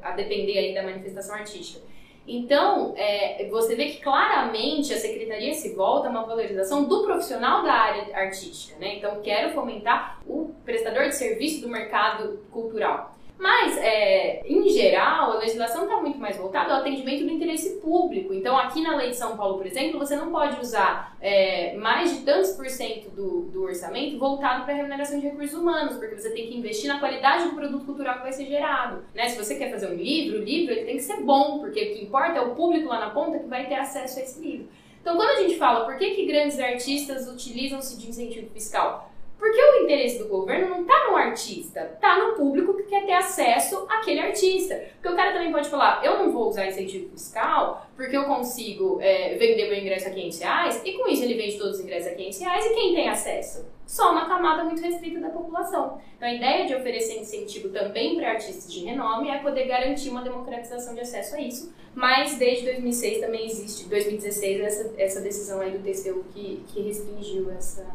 a 0.00 0.12
depender 0.12 0.56
aí 0.56 0.72
da 0.72 0.84
manifestação 0.84 1.34
artística. 1.34 1.84
Então, 2.26 2.94
é, 2.96 3.46
você 3.50 3.74
vê 3.74 3.86
que 3.86 4.00
claramente 4.00 4.94
a 4.94 4.96
secretaria 4.96 5.52
se 5.52 5.74
volta 5.74 6.08
a 6.08 6.10
uma 6.10 6.24
valorização 6.24 6.84
do 6.84 7.04
profissional 7.04 7.62
da 7.62 7.72
área 7.72 8.16
artística, 8.16 8.78
né? 8.78 8.96
Então, 8.96 9.20
quero 9.20 9.52
fomentar 9.52 10.20
prestador 10.64 11.08
de 11.08 11.14
serviço 11.14 11.60
do 11.60 11.68
mercado 11.68 12.40
cultural. 12.50 13.14
Mas, 13.36 13.76
é, 13.78 14.42
em 14.46 14.68
geral, 14.68 15.32
a 15.32 15.38
legislação 15.38 15.84
está 15.84 16.00
muito 16.00 16.18
mais 16.18 16.36
voltada 16.36 16.72
ao 16.72 16.80
atendimento 16.80 17.24
do 17.24 17.32
interesse 17.32 17.80
público. 17.80 18.32
Então, 18.32 18.56
aqui 18.56 18.80
na 18.80 18.96
lei 18.96 19.10
de 19.10 19.16
São 19.16 19.36
Paulo, 19.36 19.58
por 19.58 19.66
exemplo, 19.66 19.98
você 19.98 20.14
não 20.14 20.30
pode 20.30 20.60
usar 20.60 21.16
é, 21.20 21.76
mais 21.76 22.16
de 22.16 22.24
tantos 22.24 22.52
por 22.52 22.68
cento 22.70 23.10
do, 23.10 23.42
do 23.46 23.64
orçamento 23.64 24.18
voltado 24.18 24.64
para 24.64 24.72
a 24.72 24.76
remuneração 24.76 25.18
de 25.18 25.26
recursos 25.26 25.58
humanos, 25.58 25.96
porque 25.96 26.14
você 26.14 26.30
tem 26.30 26.46
que 26.46 26.56
investir 26.56 26.88
na 26.88 27.00
qualidade 27.00 27.48
do 27.48 27.56
produto 27.56 27.84
cultural 27.84 28.18
que 28.18 28.22
vai 28.22 28.32
ser 28.32 28.46
gerado. 28.46 29.04
Né? 29.12 29.28
Se 29.28 29.36
você 29.36 29.56
quer 29.56 29.70
fazer 29.70 29.88
um 29.88 29.94
livro, 29.94 30.38
o 30.38 30.44
livro 30.44 30.72
ele 30.72 30.84
tem 30.84 30.96
que 30.96 31.02
ser 31.02 31.20
bom, 31.22 31.58
porque 31.58 31.82
o 31.82 31.94
que 31.94 32.04
importa 32.04 32.38
é 32.38 32.40
o 32.40 32.54
público 32.54 32.88
lá 32.88 33.00
na 33.00 33.10
ponta 33.10 33.40
que 33.40 33.48
vai 33.48 33.66
ter 33.66 33.74
acesso 33.74 34.20
a 34.20 34.22
esse 34.22 34.40
livro. 34.40 34.68
Então, 35.02 35.16
quando 35.16 35.30
a 35.30 35.42
gente 35.42 35.58
fala 35.58 35.84
por 35.84 35.98
que, 35.98 36.12
que 36.12 36.24
grandes 36.24 36.58
artistas 36.58 37.28
utilizam-se 37.28 37.98
de 37.98 38.08
incentivo 38.08 38.48
fiscal? 38.50 39.10
Porque 39.44 39.62
o 39.62 39.82
interesse 39.82 40.18
do 40.20 40.26
governo 40.26 40.70
não 40.70 40.80
está 40.80 41.10
no 41.10 41.16
artista, 41.18 41.90
está 41.92 42.18
no 42.18 42.34
público 42.34 42.72
que 42.78 42.84
quer 42.84 43.04
ter 43.04 43.12
acesso 43.12 43.84
àquele 43.90 44.20
artista. 44.20 44.74
Porque 44.94 45.08
o 45.10 45.14
cara 45.14 45.34
também 45.34 45.52
pode 45.52 45.68
falar, 45.68 46.02
eu 46.02 46.18
não 46.18 46.32
vou 46.32 46.48
usar 46.48 46.66
incentivo 46.66 47.10
fiscal 47.10 47.86
porque 47.94 48.16
eu 48.16 48.24
consigo 48.24 48.98
é, 49.02 49.34
vender 49.34 49.68
meu 49.68 49.78
ingresso 49.78 50.08
a 50.08 50.12
500 50.12 50.38
reais 50.40 50.82
e 50.82 50.92
com 50.94 51.06
isso 51.10 51.24
ele 51.24 51.34
vende 51.34 51.58
todos 51.58 51.74
os 51.74 51.84
ingressos 51.84 52.12
a 52.12 52.14
500 52.14 52.40
reais 52.40 52.64
e 52.64 52.74
quem 52.74 52.94
tem 52.94 53.10
acesso? 53.10 53.66
Só 53.84 54.12
uma 54.12 54.24
camada 54.24 54.64
muito 54.64 54.80
restrita 54.80 55.20
da 55.20 55.28
população. 55.28 56.00
Então 56.16 56.26
a 56.26 56.32
ideia 56.32 56.66
de 56.66 56.74
oferecer 56.74 57.20
incentivo 57.20 57.68
também 57.68 58.16
para 58.16 58.30
artistas 58.30 58.72
de 58.72 58.82
renome 58.82 59.28
é 59.28 59.40
poder 59.40 59.66
garantir 59.66 60.08
uma 60.08 60.22
democratização 60.22 60.94
de 60.94 61.02
acesso 61.02 61.36
a 61.36 61.40
isso. 61.42 61.70
Mas 61.94 62.38
desde 62.38 62.64
2006 62.64 63.20
também 63.20 63.44
existe, 63.44 63.90
2016, 63.90 64.60
essa, 64.62 64.94
essa 64.96 65.20
decisão 65.20 65.60
aí 65.60 65.70
do 65.70 65.80
TCU 65.80 66.24
que, 66.32 66.64
que 66.68 66.80
restringiu 66.80 67.50
essa 67.50 67.86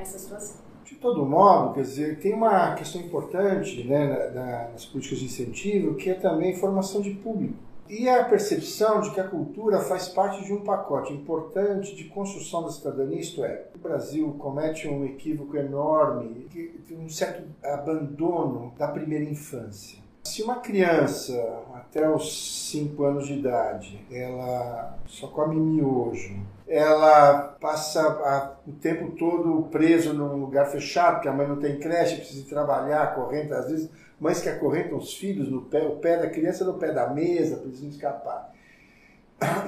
essa 0.00 0.16
situação. 0.16 0.67
Todo 1.00 1.24
modo, 1.24 1.74
quer 1.74 1.82
dizer, 1.82 2.18
tem 2.18 2.34
uma 2.34 2.74
questão 2.74 3.00
importante 3.00 3.84
né, 3.84 4.68
nas 4.72 4.84
políticas 4.84 5.20
de 5.20 5.26
incentivo, 5.26 5.94
que 5.94 6.10
é 6.10 6.14
também 6.14 6.56
formação 6.56 7.00
de 7.00 7.10
público. 7.10 7.54
E 7.88 8.06
a 8.06 8.24
percepção 8.24 9.00
de 9.00 9.12
que 9.12 9.20
a 9.20 9.26
cultura 9.26 9.78
faz 9.80 10.08
parte 10.08 10.44
de 10.44 10.52
um 10.52 10.60
pacote 10.60 11.12
importante 11.12 11.96
de 11.96 12.04
construção 12.04 12.64
da 12.64 12.70
cidadania, 12.70 13.18
isto 13.18 13.42
é, 13.42 13.66
o 13.74 13.78
Brasil 13.78 14.36
comete 14.38 14.86
um 14.86 15.06
equívoco 15.06 15.56
enorme, 15.56 16.46
um 16.90 17.08
certo 17.08 17.44
abandono 17.64 18.74
da 18.76 18.88
primeira 18.88 19.24
infância. 19.24 19.98
Se 20.24 20.42
uma 20.42 20.56
criança 20.56 21.62
até 21.74 22.06
os 22.10 22.68
5 22.70 23.02
anos 23.04 23.26
de 23.26 23.38
idade, 23.38 24.04
ela 24.10 24.98
só 25.06 25.28
come 25.28 25.56
miojo, 25.56 26.42
ela 26.68 27.56
passa 27.60 28.00
a, 28.02 28.56
o 28.66 28.72
tempo 28.72 29.12
todo 29.12 29.68
preso 29.70 30.12
num 30.12 30.36
lugar 30.36 30.66
fechado, 30.66 31.14
porque 31.14 31.28
a 31.28 31.32
mãe 31.32 31.48
não 31.48 31.56
tem 31.56 31.78
creche, 31.78 32.16
precisa 32.16 32.46
trabalhar, 32.46 33.14
correndo, 33.14 33.52
às 33.54 33.70
vezes 33.70 33.90
mães 34.20 34.40
que 34.40 34.48
acorrentam 34.48 34.98
os 34.98 35.14
filhos 35.14 35.50
no 35.50 35.62
pé, 35.62 35.82
o 35.82 35.96
pé 35.96 36.18
da 36.18 36.28
criança 36.28 36.64
no 36.64 36.74
pé 36.74 36.92
da 36.92 37.08
mesa, 37.08 37.62
não 37.64 37.88
escapar. 37.88 38.52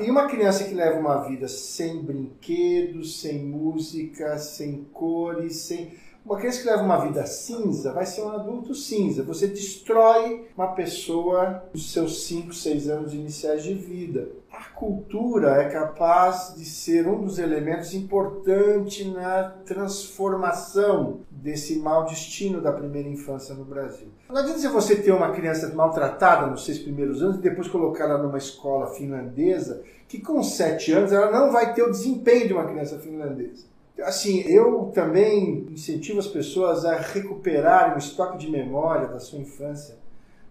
E 0.00 0.10
uma 0.10 0.26
criança 0.26 0.64
que 0.64 0.74
leva 0.74 0.98
uma 0.98 1.28
vida 1.28 1.46
sem 1.46 2.02
brinquedos, 2.02 3.20
sem 3.20 3.38
música, 3.44 4.36
sem 4.38 4.84
cores, 4.92 5.56
sem 5.56 5.92
uma 6.30 6.38
criança 6.38 6.62
que 6.62 6.68
leva 6.68 6.84
uma 6.84 6.96
vida 6.98 7.26
cinza 7.26 7.92
vai 7.92 8.06
ser 8.06 8.22
um 8.22 8.28
adulto 8.28 8.72
cinza. 8.72 9.24
Você 9.24 9.48
destrói 9.48 10.46
uma 10.56 10.68
pessoa 10.68 11.64
nos 11.74 11.92
seus 11.92 12.22
5, 12.28 12.54
6 12.54 12.88
anos 12.88 13.12
iniciais 13.12 13.64
de 13.64 13.74
vida. 13.74 14.28
A 14.52 14.70
cultura 14.76 15.60
é 15.60 15.68
capaz 15.68 16.54
de 16.56 16.64
ser 16.64 17.08
um 17.08 17.20
dos 17.24 17.40
elementos 17.40 17.94
importantes 17.94 19.04
na 19.12 19.42
transformação 19.66 21.22
desse 21.32 21.80
mau 21.80 22.04
destino 22.04 22.60
da 22.60 22.70
primeira 22.70 23.08
infância 23.08 23.52
no 23.52 23.64
Brasil. 23.64 24.06
Não 24.28 24.36
adianta 24.36 24.70
você 24.70 24.94
ter 24.94 25.10
uma 25.10 25.32
criança 25.32 25.74
maltratada 25.74 26.46
nos 26.46 26.64
seis 26.64 26.78
primeiros 26.78 27.24
anos 27.24 27.38
e 27.38 27.42
depois 27.42 27.66
colocá-la 27.66 28.18
numa 28.18 28.38
escola 28.38 28.86
finlandesa 28.86 29.82
que 30.06 30.20
com 30.20 30.40
sete 30.44 30.92
anos 30.92 31.12
ela 31.12 31.28
não 31.28 31.50
vai 31.50 31.74
ter 31.74 31.82
o 31.82 31.90
desempenho 31.90 32.46
de 32.46 32.52
uma 32.52 32.66
criança 32.66 33.00
finlandesa. 33.00 33.64
Assim, 34.02 34.40
eu 34.42 34.90
também 34.94 35.66
incentivo 35.70 36.18
as 36.18 36.26
pessoas 36.26 36.84
a 36.84 36.96
recuperarem 36.96 37.94
o 37.94 37.98
estoque 37.98 38.38
de 38.38 38.50
memória 38.50 39.08
da 39.08 39.18
sua 39.18 39.38
infância, 39.38 39.98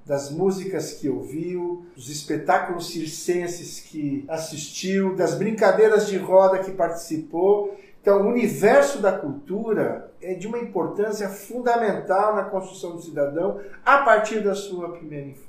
das 0.05 0.31
músicas 0.31 0.93
que 0.93 1.07
ouviu, 1.07 1.85
dos 1.95 2.09
espetáculos 2.09 2.89
circenses 2.91 3.79
que 3.79 4.25
assistiu, 4.27 5.15
das 5.15 5.35
brincadeiras 5.35 6.07
de 6.07 6.17
roda 6.17 6.59
que 6.59 6.71
participou. 6.71 7.77
Então, 8.01 8.21
o 8.21 8.29
universo 8.29 9.01
da 9.01 9.11
cultura 9.11 10.11
é 10.21 10.33
de 10.33 10.47
uma 10.47 10.57
importância 10.57 11.29
fundamental 11.29 12.35
na 12.35 12.43
construção 12.43 12.95
do 12.95 13.01
cidadão 13.01 13.59
a 13.85 13.99
partir 13.99 14.43
da 14.43 14.55
sua 14.55 14.93
primeira 14.93 15.27
infância. 15.27 15.48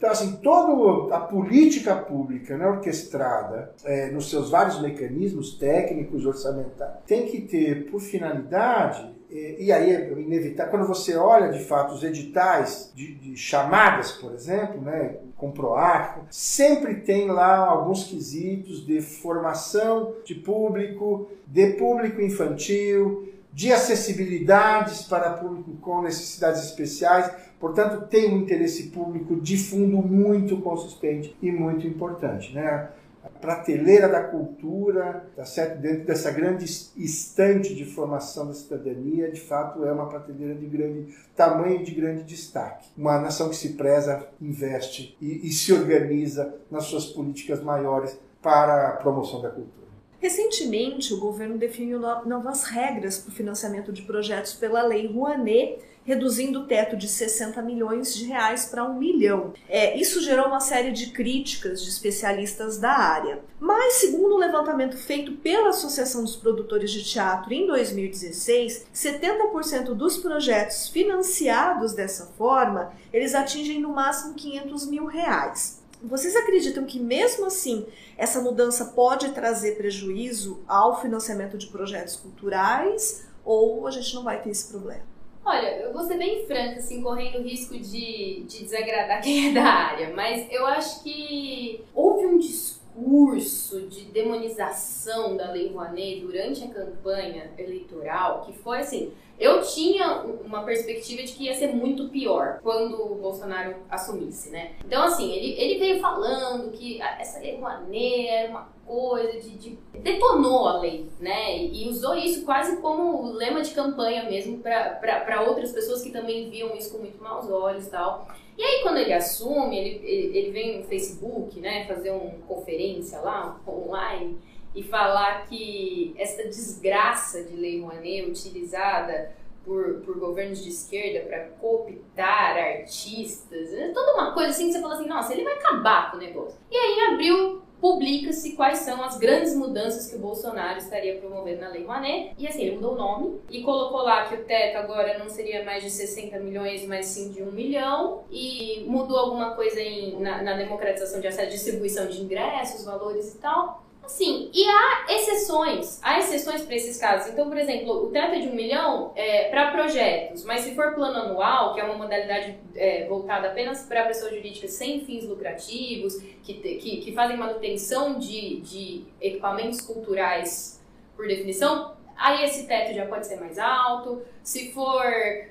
Então, 0.00 0.12
assim, 0.12 0.36
toda 0.36 1.14
a 1.14 1.20
política 1.20 1.94
pública 1.94 2.56
né, 2.56 2.66
orquestrada 2.66 3.70
é, 3.84 4.10
nos 4.10 4.30
seus 4.30 4.48
vários 4.48 4.80
mecanismos 4.80 5.58
técnicos, 5.58 6.24
orçamentários, 6.24 7.04
tem 7.06 7.26
que 7.26 7.42
ter 7.42 7.90
por 7.90 8.00
finalidade, 8.00 9.14
é, 9.30 9.62
e 9.62 9.70
aí 9.70 9.94
é 9.94 10.10
inevitável, 10.12 10.70
quando 10.70 10.86
você 10.86 11.14
olha 11.14 11.50
de 11.50 11.62
fato 11.62 11.92
os 11.92 12.02
editais 12.02 12.90
de, 12.94 13.14
de 13.14 13.36
chamadas, 13.36 14.12
por 14.12 14.32
exemplo, 14.32 14.80
né, 14.80 15.16
com 15.36 15.52
PROAC, 15.52 16.20
sempre 16.30 16.94
tem 16.94 17.30
lá 17.30 17.58
alguns 17.58 18.04
quesitos 18.04 18.86
de 18.86 19.02
formação 19.02 20.14
de 20.24 20.34
público, 20.34 21.28
de 21.46 21.74
público 21.74 22.22
infantil, 22.22 23.30
de 23.52 23.72
acessibilidades 23.72 25.02
para 25.02 25.34
público 25.34 25.72
com 25.82 26.02
necessidades 26.02 26.64
especiais. 26.64 27.30
Portanto, 27.60 28.08
tem 28.08 28.32
um 28.32 28.38
interesse 28.38 28.84
público 28.84 29.38
de 29.38 29.58
fundo 29.58 29.98
muito 29.98 30.56
consistente 30.62 31.36
e 31.42 31.52
muito 31.52 31.86
importante. 31.86 32.54
Né? 32.54 32.88
A 33.22 33.28
prateleira 33.28 34.08
da 34.08 34.24
cultura, 34.24 35.26
tá 35.36 35.44
certo? 35.44 35.78
dentro 35.78 36.06
dessa 36.06 36.30
grande 36.30 36.64
estante 36.64 37.74
de 37.74 37.84
formação 37.84 38.46
da 38.46 38.54
cidadania, 38.54 39.30
de 39.30 39.42
fato 39.42 39.84
é 39.84 39.92
uma 39.92 40.08
prateleira 40.08 40.54
de 40.54 40.64
grande 40.64 41.14
tamanho 41.36 41.82
e 41.82 41.84
de 41.84 41.90
grande 41.90 42.22
destaque. 42.22 42.88
Uma 42.96 43.20
nação 43.20 43.50
que 43.50 43.56
se 43.56 43.74
preza, 43.74 44.26
investe 44.40 45.14
e, 45.20 45.46
e 45.46 45.52
se 45.52 45.70
organiza 45.70 46.54
nas 46.70 46.84
suas 46.84 47.04
políticas 47.04 47.62
maiores 47.62 48.18
para 48.40 48.88
a 48.88 48.92
promoção 48.92 49.42
da 49.42 49.50
cultura. 49.50 49.80
Recentemente, 50.18 51.12
o 51.12 51.20
governo 51.20 51.56
definiu 51.58 51.98
novas 51.98 52.64
regras 52.64 53.18
para 53.18 53.30
o 53.30 53.34
financiamento 53.34 53.90
de 53.92 54.02
projetos 54.02 54.52
pela 54.54 54.82
Lei 54.82 55.06
Rouanet, 55.06 55.78
reduzindo 56.10 56.60
o 56.60 56.66
teto 56.66 56.96
de 56.96 57.06
60 57.06 57.62
milhões 57.62 58.12
de 58.12 58.24
reais 58.24 58.64
para 58.64 58.84
um 58.84 58.98
milhão. 58.98 59.54
É, 59.68 59.96
isso 59.96 60.20
gerou 60.20 60.46
uma 60.46 60.58
série 60.58 60.90
de 60.90 61.10
críticas 61.10 61.80
de 61.80 61.88
especialistas 61.88 62.78
da 62.78 62.90
área. 62.90 63.38
Mas, 63.60 63.94
segundo 63.94 64.32
o 64.32 64.34
um 64.34 64.38
levantamento 64.38 64.96
feito 64.96 65.34
pela 65.36 65.68
Associação 65.68 66.24
dos 66.24 66.34
Produtores 66.34 66.90
de 66.90 67.04
Teatro 67.04 67.52
em 67.52 67.64
2016, 67.64 68.86
70% 68.92 69.94
dos 69.94 70.16
projetos 70.16 70.88
financiados 70.88 71.92
dessa 71.92 72.26
forma, 72.36 72.92
eles 73.12 73.32
atingem 73.32 73.80
no 73.80 73.90
máximo 73.90 74.34
500 74.34 74.86
mil 74.86 75.06
reais. 75.06 75.80
Vocês 76.02 76.34
acreditam 76.34 76.84
que, 76.86 76.98
mesmo 76.98 77.46
assim, 77.46 77.86
essa 78.18 78.40
mudança 78.40 78.86
pode 78.86 79.28
trazer 79.28 79.76
prejuízo 79.76 80.60
ao 80.66 81.00
financiamento 81.00 81.56
de 81.56 81.68
projetos 81.68 82.16
culturais 82.16 83.24
ou 83.44 83.86
a 83.86 83.92
gente 83.92 84.12
não 84.12 84.24
vai 84.24 84.42
ter 84.42 84.50
esse 84.50 84.66
problema? 84.66 85.19
Olha, 85.44 85.68
eu 85.78 85.92
vou 85.92 86.02
ser 86.04 86.18
bem 86.18 86.44
franca, 86.46 86.78
assim, 86.78 87.02
correndo 87.02 87.38
o 87.38 87.42
risco 87.42 87.78
de, 87.78 88.44
de 88.46 88.64
desagradar 88.64 89.20
quem 89.22 89.50
é 89.50 89.52
da 89.52 89.64
área, 89.64 90.12
mas 90.14 90.46
eu 90.50 90.66
acho 90.66 91.02
que 91.02 91.82
houve 91.94 92.26
um 92.26 92.38
discurso 92.38 93.82
de 93.82 94.04
demonização 94.06 95.36
da 95.36 95.50
Lei 95.50 95.72
Rouanet 95.72 96.20
durante 96.20 96.64
a 96.64 96.68
campanha 96.68 97.50
eleitoral 97.56 98.42
que 98.42 98.52
foi 98.52 98.80
assim 98.80 99.12
eu 99.40 99.62
tinha 99.62 100.22
uma 100.44 100.62
perspectiva 100.64 101.22
de 101.22 101.32
que 101.32 101.44
ia 101.44 101.54
ser 101.54 101.68
muito 101.68 102.10
pior 102.10 102.60
quando 102.62 102.94
o 103.00 103.14
Bolsonaro 103.14 103.76
assumisse, 103.88 104.50
né? 104.50 104.72
Então, 104.84 105.02
assim, 105.02 105.32
ele, 105.32 105.58
ele 105.58 105.78
veio 105.78 105.98
falando 105.98 106.70
que 106.72 107.00
essa 107.00 107.40
lei 107.40 107.56
Rouanet 107.56 108.28
era 108.28 108.50
uma 108.50 108.68
coisa 108.86 109.40
de, 109.40 109.50
de, 109.56 109.78
detonou 110.00 110.68
a 110.68 110.80
lei, 110.80 111.08
né? 111.18 111.56
E 111.56 111.88
usou 111.88 112.14
isso 112.14 112.44
quase 112.44 112.82
como 112.82 113.32
lema 113.32 113.62
de 113.62 113.70
campanha 113.70 114.24
mesmo 114.24 114.58
para 114.58 115.42
outras 115.48 115.72
pessoas 115.72 116.02
que 116.02 116.10
também 116.10 116.50
viam 116.50 116.76
isso 116.76 116.92
com 116.92 116.98
muito 116.98 117.22
maus 117.22 117.48
olhos 117.48 117.86
e 117.86 117.90
tal. 117.90 118.28
E 118.58 118.62
aí, 118.62 118.82
quando 118.82 118.98
ele 118.98 119.14
assume, 119.14 119.78
ele, 119.78 120.06
ele, 120.06 120.38
ele 120.38 120.50
vem 120.50 120.78
no 120.78 120.84
Facebook, 120.84 121.58
né, 121.60 121.86
fazer 121.86 122.10
uma 122.10 122.30
conferência 122.46 123.18
lá, 123.20 123.58
online, 123.66 124.36
e 124.74 124.82
falar 124.82 125.46
que 125.46 126.14
essa 126.16 126.44
desgraça 126.44 127.42
de 127.42 127.56
Lei 127.56 127.80
Rouanet 127.80 128.28
utilizada 128.30 129.32
por, 129.64 130.00
por 130.00 130.18
governos 130.18 130.62
de 130.62 130.70
esquerda 130.70 131.26
para 131.26 131.44
cooptar 131.60 132.56
artistas, 132.56 133.72
é 133.72 133.88
toda 133.88 134.14
uma 134.14 134.32
coisa 134.32 134.50
assim 134.50 134.66
que 134.66 134.72
você 134.72 134.80
fala 134.80 134.94
assim, 134.94 135.06
nossa, 135.06 135.32
ele 135.32 135.44
vai 135.44 135.54
acabar 135.54 136.10
com 136.10 136.16
o 136.16 136.20
negócio. 136.20 136.58
E 136.70 136.76
aí 136.76 136.98
em 136.98 137.14
abril 137.14 137.62
publica-se 137.80 138.52
quais 138.52 138.80
são 138.80 139.02
as 139.02 139.18
grandes 139.18 139.54
mudanças 139.54 140.10
que 140.10 140.16
o 140.16 140.18
Bolsonaro 140.18 140.78
estaria 140.78 141.18
promovendo 141.18 141.62
na 141.62 141.68
Lei 141.70 141.84
Rouanet. 141.84 142.34
E 142.38 142.46
assim, 142.46 142.62
ele 142.62 142.76
mudou 142.76 142.92
o 142.92 142.96
nome 142.96 143.40
e 143.50 143.62
colocou 143.62 144.02
lá 144.02 144.26
que 144.26 144.34
o 144.34 144.44
teto 144.44 144.76
agora 144.76 145.18
não 145.18 145.28
seria 145.28 145.64
mais 145.64 145.82
de 145.82 145.90
60 145.90 146.38
milhões, 146.40 146.86
mas 146.86 147.06
sim 147.06 147.30
de 147.30 147.42
1 147.42 147.50
milhão. 147.50 148.24
E 148.30 148.84
mudou 148.86 149.16
alguma 149.16 149.54
coisa 149.54 149.80
em, 149.80 150.20
na, 150.20 150.42
na 150.42 150.56
democratização 150.56 151.20
de 151.20 151.26
acesso, 151.26 151.50
distribuição 151.50 152.06
de 152.06 152.20
ingressos, 152.20 152.84
valores 152.84 153.34
e 153.34 153.38
tal. 153.38 153.82
Sim, 154.10 154.50
e 154.52 154.66
há 154.66 155.06
exceções, 155.08 156.00
há 156.02 156.18
exceções 156.18 156.62
para 156.62 156.74
esses 156.74 156.98
casos. 156.98 157.32
Então, 157.32 157.48
por 157.48 157.56
exemplo, 157.56 158.04
o 158.04 158.10
teto 158.10 158.34
é 158.34 158.40
de 158.40 158.48
um 158.48 158.54
milhão 158.54 159.12
é, 159.14 159.48
para 159.48 159.70
projetos, 159.70 160.44
mas 160.44 160.62
se 160.62 160.74
for 160.74 160.94
plano 160.94 161.16
anual, 161.16 161.74
que 161.74 161.80
é 161.80 161.84
uma 161.84 161.94
modalidade 161.94 162.58
é, 162.74 163.06
voltada 163.06 163.48
apenas 163.48 163.84
para 163.84 164.04
pessoas 164.04 164.34
jurídicas 164.34 164.72
sem 164.72 165.00
fins 165.02 165.24
lucrativos, 165.24 166.20
que, 166.42 166.54
que, 166.54 166.96
que 166.98 167.12
fazem 167.12 167.36
manutenção 167.36 168.18
de, 168.18 168.60
de 168.60 169.04
equipamentos 169.20 169.80
culturais 169.80 170.82
por 171.16 171.28
definição, 171.28 171.94
aí 172.20 172.44
esse 172.44 172.66
teto 172.66 172.94
já 172.94 173.06
pode 173.06 173.26
ser 173.26 173.40
mais 173.40 173.58
alto. 173.58 174.22
Se 174.42 174.72
for 174.72 175.02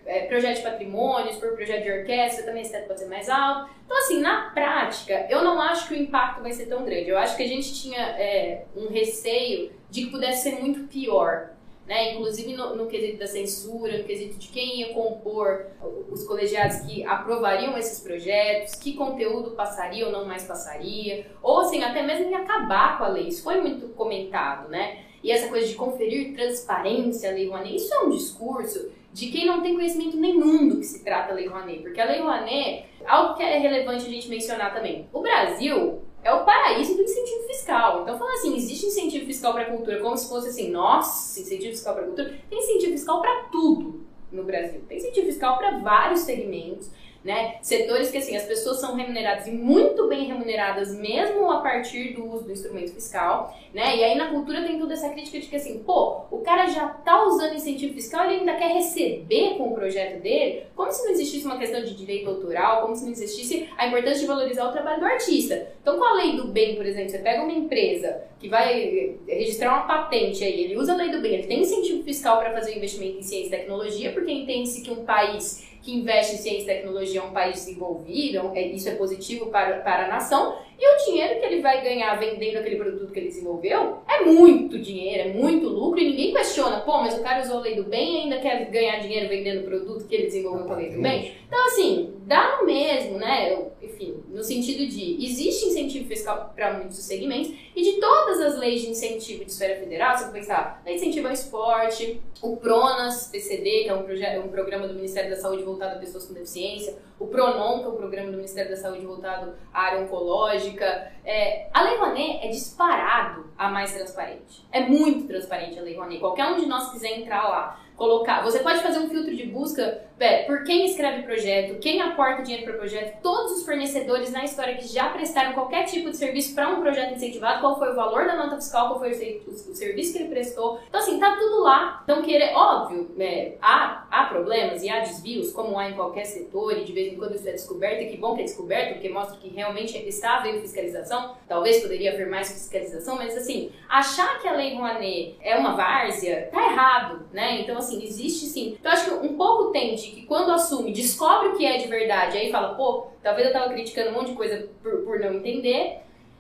é, 0.06 0.26
projeto 0.28 0.58
de 0.58 0.64
patrimônio, 0.64 1.34
se 1.34 1.40
for 1.40 1.56
projeto 1.56 1.84
de 1.84 1.92
orquestra, 1.92 2.46
também 2.46 2.62
esse 2.62 2.72
teto 2.72 2.88
pode 2.88 3.00
ser 3.00 3.08
mais 3.08 3.28
alto. 3.28 3.72
Então, 3.86 3.98
assim, 3.98 4.22
na 4.22 4.52
prática, 4.52 5.26
eu 5.30 5.44
não 5.44 5.60
acho 5.60 5.88
que 5.88 5.96
o 5.96 5.98
impacto 5.98 6.42
vai 6.42 6.52
ser 6.52 6.68
tão 6.68 6.86
grande. 6.86 7.10
Eu 7.10 7.18
acho 7.18 7.36
que 7.36 7.44
a 7.44 7.48
gente 7.48 7.74
tinha 7.74 8.00
é, 8.00 8.66
um 8.76 8.88
receio 8.88 9.72
de 9.90 10.06
que 10.06 10.12
pudesse 10.12 10.44
ser 10.44 10.60
muito 10.60 10.88
pior. 10.88 11.50
Né? 11.88 12.14
Inclusive 12.14 12.54
no, 12.54 12.76
no, 12.76 12.86
quesito 12.86 13.18
da 13.18 13.26
censura, 13.26 13.98
no 13.98 14.04
quesito 14.04 14.38
de 14.38 14.50
quem 14.50 14.82
ia 14.82 14.94
compor 14.94 15.66
os 16.12 16.24
colegiados 16.24 16.82
que 16.82 17.04
aprovariam 17.04 17.76
esses 17.76 18.00
projetos, 18.00 18.76
que 18.76 18.94
conteúdo 18.94 19.52
passaria 19.56 20.06
ou 20.06 20.12
não 20.12 20.24
mais 20.24 20.44
passaria, 20.44 21.26
ou 21.42 21.62
assim, 21.62 21.82
até 21.84 22.04
mesmo 22.04 22.26
em 22.26 22.36
acabar 22.36 23.00
com 23.00 23.06
a 23.06 23.08
lei. 23.08 23.30
Isso 23.30 23.42
foi 23.42 23.60
muito 23.60 23.88
comentado, 23.96 24.70
né? 24.70 25.09
E 25.24 25.32
essa 25.32 25.48
coisa 25.48 25.68
de 25.68 25.76
conferir 25.76 26.34
transparência 26.34 27.30
à 27.30 27.34
Lei 27.34 27.48
Rouanet, 27.48 27.76
isso 27.76 27.94
é 27.94 28.00
um 28.04 28.10
discurso 28.10 28.92
de 29.12 29.28
quem 29.28 29.46
não 29.46 29.62
tem 29.62 29.74
conhecimento 29.74 30.18
nenhum 30.18 30.68
do 30.68 30.78
que 30.78 30.86
se 30.86 31.04
trata 31.04 31.32
a 31.32 31.36
Lei 31.36 31.48
Rouanet. 31.48 31.82
Porque 31.82 32.00
a 32.00 32.06
Lei 32.06 32.22
Rouanet, 32.22 32.86
algo 33.06 33.36
que 33.36 33.44
é 33.44 33.58
relevante 33.58 34.06
a 34.06 34.10
gente 34.10 34.30
mencionar 34.30 34.74
também. 34.74 35.08
O 35.12 35.22
Brasil 35.22 36.00
é 36.24 36.34
o 36.34 36.44
paraíso 36.44 36.96
do 36.96 37.04
incentivo 37.04 37.44
fiscal. 37.48 38.02
Então, 38.02 38.18
falando 38.18 38.36
assim, 38.36 38.56
existe 38.56 38.86
incentivo 38.86 39.26
fiscal 39.26 39.54
para 39.54 39.64
a 39.64 39.70
cultura 39.72 40.00
como 40.00 40.18
se 40.18 40.28
fosse 40.28 40.50
assim, 40.50 40.70
nossa, 40.70 41.40
incentivo 41.40 41.72
fiscal 41.72 41.94
para 41.94 42.04
a 42.04 42.08
cultura. 42.08 42.40
Tem 42.50 42.60
incentivo 42.60 42.92
fiscal 42.92 43.22
para 43.22 43.44
tudo 43.52 44.06
no 44.32 44.44
Brasil. 44.44 44.82
Tem 44.88 44.98
incentivo 44.98 45.28
fiscal 45.28 45.58
para 45.58 45.78
vários 45.80 46.22
segmentos 46.22 46.92
né? 47.24 47.56
Setores 47.62 48.10
que 48.10 48.18
assim 48.18 48.36
as 48.36 48.44
pessoas 48.44 48.80
são 48.80 48.96
remuneradas 48.96 49.48
e 49.48 49.52
muito 49.52 50.08
bem 50.08 50.26
remuneradas 50.26 50.96
mesmo 50.96 51.52
a 51.52 51.60
partir 51.62 52.14
do 52.14 52.26
uso 52.26 52.46
do 52.46 52.52
instrumento 52.52 52.94
fiscal, 52.94 53.58
né? 53.74 53.98
E 53.98 54.04
aí 54.04 54.16
na 54.16 54.30
cultura 54.30 54.64
tem 54.64 54.80
toda 54.80 54.94
essa 54.94 55.10
crítica 55.10 55.40
de 55.40 55.48
que 55.48 55.56
assim, 55.56 55.80
pô, 55.80 56.22
o 56.32 56.40
cara 56.40 56.68
já 56.68 56.88
tá 56.88 57.26
usando 57.26 57.56
incentivo 57.56 57.94
fiscal, 57.94 58.26
ele 58.26 58.40
ainda 58.40 58.56
quer 58.56 58.74
receber 58.74 59.56
com 59.58 59.70
o 59.70 59.74
projeto 59.74 60.22
dele, 60.22 60.64
como 60.76 60.92
se 60.92 61.04
não 61.04 61.12
existisse 61.12 61.46
uma 61.46 61.58
questão 61.58 61.84
de 61.84 61.96
direito 61.96 62.30
autoral, 62.30 62.82
como 62.82 62.96
se 62.96 63.04
não 63.04 63.12
existisse 63.12 63.70
a 63.78 63.88
importância 63.88 64.20
de 64.20 64.26
valorizar 64.26 64.68
o 64.68 64.72
trabalho 64.72 65.00
do 65.00 65.06
artista. 65.06 65.68
Então, 65.82 65.98
com 65.98 66.04
a 66.04 66.14
lei 66.14 66.36
do 66.36 66.48
bem, 66.48 66.76
por 66.76 66.86
exemplo, 66.86 67.10
você 67.10 67.20
pega 67.20 67.44
uma 67.44 67.52
empresa 67.52 68.24
que 68.40 68.48
vai 68.48 69.18
registrar 69.28 69.70
uma 69.70 69.88
patente 69.88 70.44
aí, 70.44 70.64
ele 70.64 70.78
usa 70.78 70.94
a 70.94 70.96
lei 70.96 71.10
do 71.10 71.20
bem, 71.20 71.34
ele 71.34 71.48
tem 71.48 71.62
incentivo 71.62 72.04
fiscal 72.04 72.38
para 72.38 72.54
fazer 72.54 72.76
investimento 72.76 73.20
em 73.20 73.22
ciência 73.24 73.48
e 73.48 73.60
tecnologia, 73.60 74.12
porque 74.14 74.32
entende-se 74.32 74.82
que 74.82 74.92
um 74.92 75.04
país 75.04 75.69
que 75.82 75.94
investe 75.94 76.36
em 76.36 76.38
ciência 76.38 76.64
e 76.64 76.66
tecnologia 76.66 77.22
é 77.22 77.24
um 77.24 77.32
país 77.32 77.56
desenvolvido, 77.56 78.52
é, 78.54 78.68
isso 78.68 78.90
é 78.90 78.96
positivo 78.96 79.48
para, 79.48 79.80
para 79.80 80.06
a 80.06 80.08
nação, 80.08 80.58
e 80.78 80.96
o 80.96 81.06
dinheiro 81.06 81.40
que 81.40 81.46
ele 81.46 81.62
vai 81.62 81.82
ganhar 81.82 82.16
vendendo 82.16 82.58
aquele 82.58 82.78
produto 82.78 83.12
que 83.12 83.20
ele 83.20 83.28
desenvolveu 83.28 83.98
é 84.08 84.24
muito 84.24 84.80
dinheiro, 84.80 85.30
é 85.30 85.34
muito 85.34 85.68
lucro, 85.68 86.00
e 86.00 86.10
ninguém 86.10 86.34
questiona, 86.34 86.80
pô, 86.82 87.00
mas 87.00 87.18
o 87.18 87.24
cara 87.24 87.42
usou 87.42 87.58
a 87.58 87.62
lei 87.62 87.76
do 87.76 87.84
bem 87.84 88.16
e 88.16 88.18
ainda 88.22 88.40
quer 88.40 88.70
ganhar 88.70 89.00
dinheiro 89.00 89.28
vendendo 89.28 89.62
o 89.62 89.66
produto 89.66 90.08
que 90.08 90.16
ele 90.16 90.26
desenvolveu 90.26 90.66
com 90.66 90.74
a 90.74 90.78
lei 90.78 90.90
do 90.90 91.02
bem. 91.02 91.34
Então, 91.48 91.66
assim, 91.66 92.14
dá 92.26 92.58
no 92.58 92.66
mesmo, 92.66 93.18
né? 93.18 93.58
Enfim, 93.90 94.24
no 94.30 94.44
sentido 94.44 94.88
de 94.88 95.24
existe 95.26 95.66
incentivo 95.66 96.08
fiscal 96.08 96.54
para 96.56 96.74
muitos 96.74 96.98
segmentos, 96.98 97.52
e 97.76 97.82
de 97.82 98.00
todas 98.00 98.40
as 98.40 98.58
leis 98.58 98.82
de 98.82 98.90
incentivo 98.90 99.44
de 99.44 99.52
esfera 99.52 99.80
federal, 99.80 100.16
você 100.16 100.26
pode 100.26 100.40
pensar, 100.40 100.82
de 100.86 100.94
incentivo 100.94 101.28
ao 101.28 101.34
esporte, 101.34 102.22
o 102.42 102.56
PRONAS, 102.58 103.28
PCD, 103.28 103.84
que 103.84 103.90
é 103.90 103.94
um, 103.94 104.04
projeto, 104.04 104.46
um 104.46 104.50
programa 104.50 104.88
do 104.88 104.94
Ministério 104.94 105.30
da 105.30 105.36
Saúde 105.36 105.64
voltado 105.64 105.96
a 105.96 106.00
pessoas 106.00 106.26
com 106.26 106.34
deficiência, 106.34 106.98
o 107.20 107.28
PRONON, 107.28 107.80
que 107.80 107.86
é 107.86 107.88
o 107.90 107.94
programa 107.94 108.32
do 108.32 108.38
Ministério 108.38 108.72
da 108.72 108.78
Saúde 108.78 109.06
voltado 109.06 109.54
à 109.74 109.82
área 109.82 110.00
oncológica. 110.02 111.12
É, 111.26 111.68
a 111.74 111.84
Lei 111.84 111.98
Rouanet 111.98 112.46
é 112.46 112.48
disparado 112.48 113.48
a 113.58 113.70
mais 113.70 113.92
transparente. 113.92 114.66
É 114.72 114.82
muito 114.82 115.28
transparente 115.28 115.78
a 115.78 115.82
Lei 115.82 115.96
Rouanet. 115.96 116.20
Qualquer 116.20 116.46
um 116.46 116.60
de 116.60 116.66
nós 116.66 116.92
quiser 116.92 117.20
entrar 117.20 117.50
lá, 117.50 117.80
colocar. 118.00 118.42
Você 118.44 118.60
pode 118.60 118.80
fazer 118.80 118.98
um 118.98 119.10
filtro 119.10 119.36
de 119.36 119.46
busca 119.46 120.10
é, 120.20 120.44
por 120.44 120.64
quem 120.64 120.86
escreve 120.86 121.24
projeto, 121.24 121.80
quem 121.80 122.02
aporta 122.02 122.44
dinheiro 122.44 122.66
para 122.66 122.76
o 122.76 122.78
projeto, 122.78 123.22
todos 123.22 123.54
os 123.54 123.66
fornecedores 123.66 124.32
na 124.32 124.44
história 124.44 124.76
que 124.76 124.88
já 124.88 125.10
prestaram 125.10 125.54
qualquer 125.54 125.86
tipo 125.86 126.10
de 126.10 126.18
serviço 126.18 126.54
para 126.54 126.70
um 126.70 126.82
projeto 126.82 127.14
incentivado, 127.14 127.62
qual 127.62 127.78
foi 127.78 127.92
o 127.92 127.96
valor 127.96 128.26
da 128.26 128.36
nota 128.36 128.56
fiscal, 128.56 128.88
qual 128.88 129.00
foi 129.00 129.12
o, 129.12 129.50
o, 129.50 129.54
o 129.54 129.76
serviço 129.76 130.14
que 130.14 130.20
ele 130.20 130.30
prestou. 130.30 130.80
Então, 130.88 131.00
assim, 131.00 131.20
tá 131.20 131.36
tudo 131.38 131.62
lá. 131.62 132.02
Então, 132.04 132.22
querer, 132.22 132.54
óbvio, 132.54 133.10
é, 133.18 133.56
há, 133.62 134.08
há 134.10 134.26
problemas 134.26 134.84
e 134.84 134.90
há 134.90 135.00
desvios, 135.00 135.52
como 135.52 135.78
há 135.78 135.90
em 135.90 135.94
qualquer 135.94 136.26
setor, 136.26 136.78
e 136.78 136.84
de 136.84 136.92
vez 136.92 137.14
em 137.14 137.18
quando 137.18 137.36
isso 137.36 137.48
é 137.48 137.54
descoberto, 137.54 138.04
e 138.04 138.10
que 138.10 138.18
bom 138.18 138.36
que 138.36 138.42
é 138.42 138.46
descoberto, 138.46 138.94
porque 138.94 139.10
mostra 139.10 139.38
que 139.38 139.50
realmente 139.50 139.98
está 140.08 140.38
havendo 140.38 140.62
fiscalização. 140.62 141.36
Talvez 141.48 141.82
poderia 141.82 142.14
haver 142.14 142.30
mais 142.30 142.52
fiscalização, 142.52 143.16
mas 143.16 143.38
assim, 143.38 143.72
achar 143.88 144.40
que 144.42 144.48
a 144.48 144.54
Lei 144.54 144.76
Rouanet 144.76 145.38
é 145.42 145.56
uma 145.56 145.76
várzea, 145.76 146.50
tá 146.52 146.62
errado, 146.72 147.26
né? 147.32 147.62
Então, 147.62 147.78
assim, 147.78 147.89
existe 147.98 148.46
sim. 148.46 148.78
Então, 148.80 148.92
acho 148.92 149.06
que 149.06 149.28
um 149.28 149.38
pouco 149.38 149.72
tende 149.72 150.12
que 150.12 150.26
quando 150.26 150.52
assume, 150.52 150.92
descobre 150.92 151.50
o 151.50 151.58
que 151.58 151.66
é 151.66 151.78
de 151.78 151.88
verdade, 151.88 152.38
aí 152.38 152.52
fala, 152.52 152.76
pô, 152.76 153.08
talvez 153.22 153.48
eu 153.48 153.54
tava 153.54 153.70
criticando 153.70 154.10
um 154.10 154.14
monte 154.14 154.32
de 154.32 154.38
coisa 154.38 154.70
por, 154.82 155.04
por 155.04 155.20
não 155.20 155.34
entender. 155.34 156.00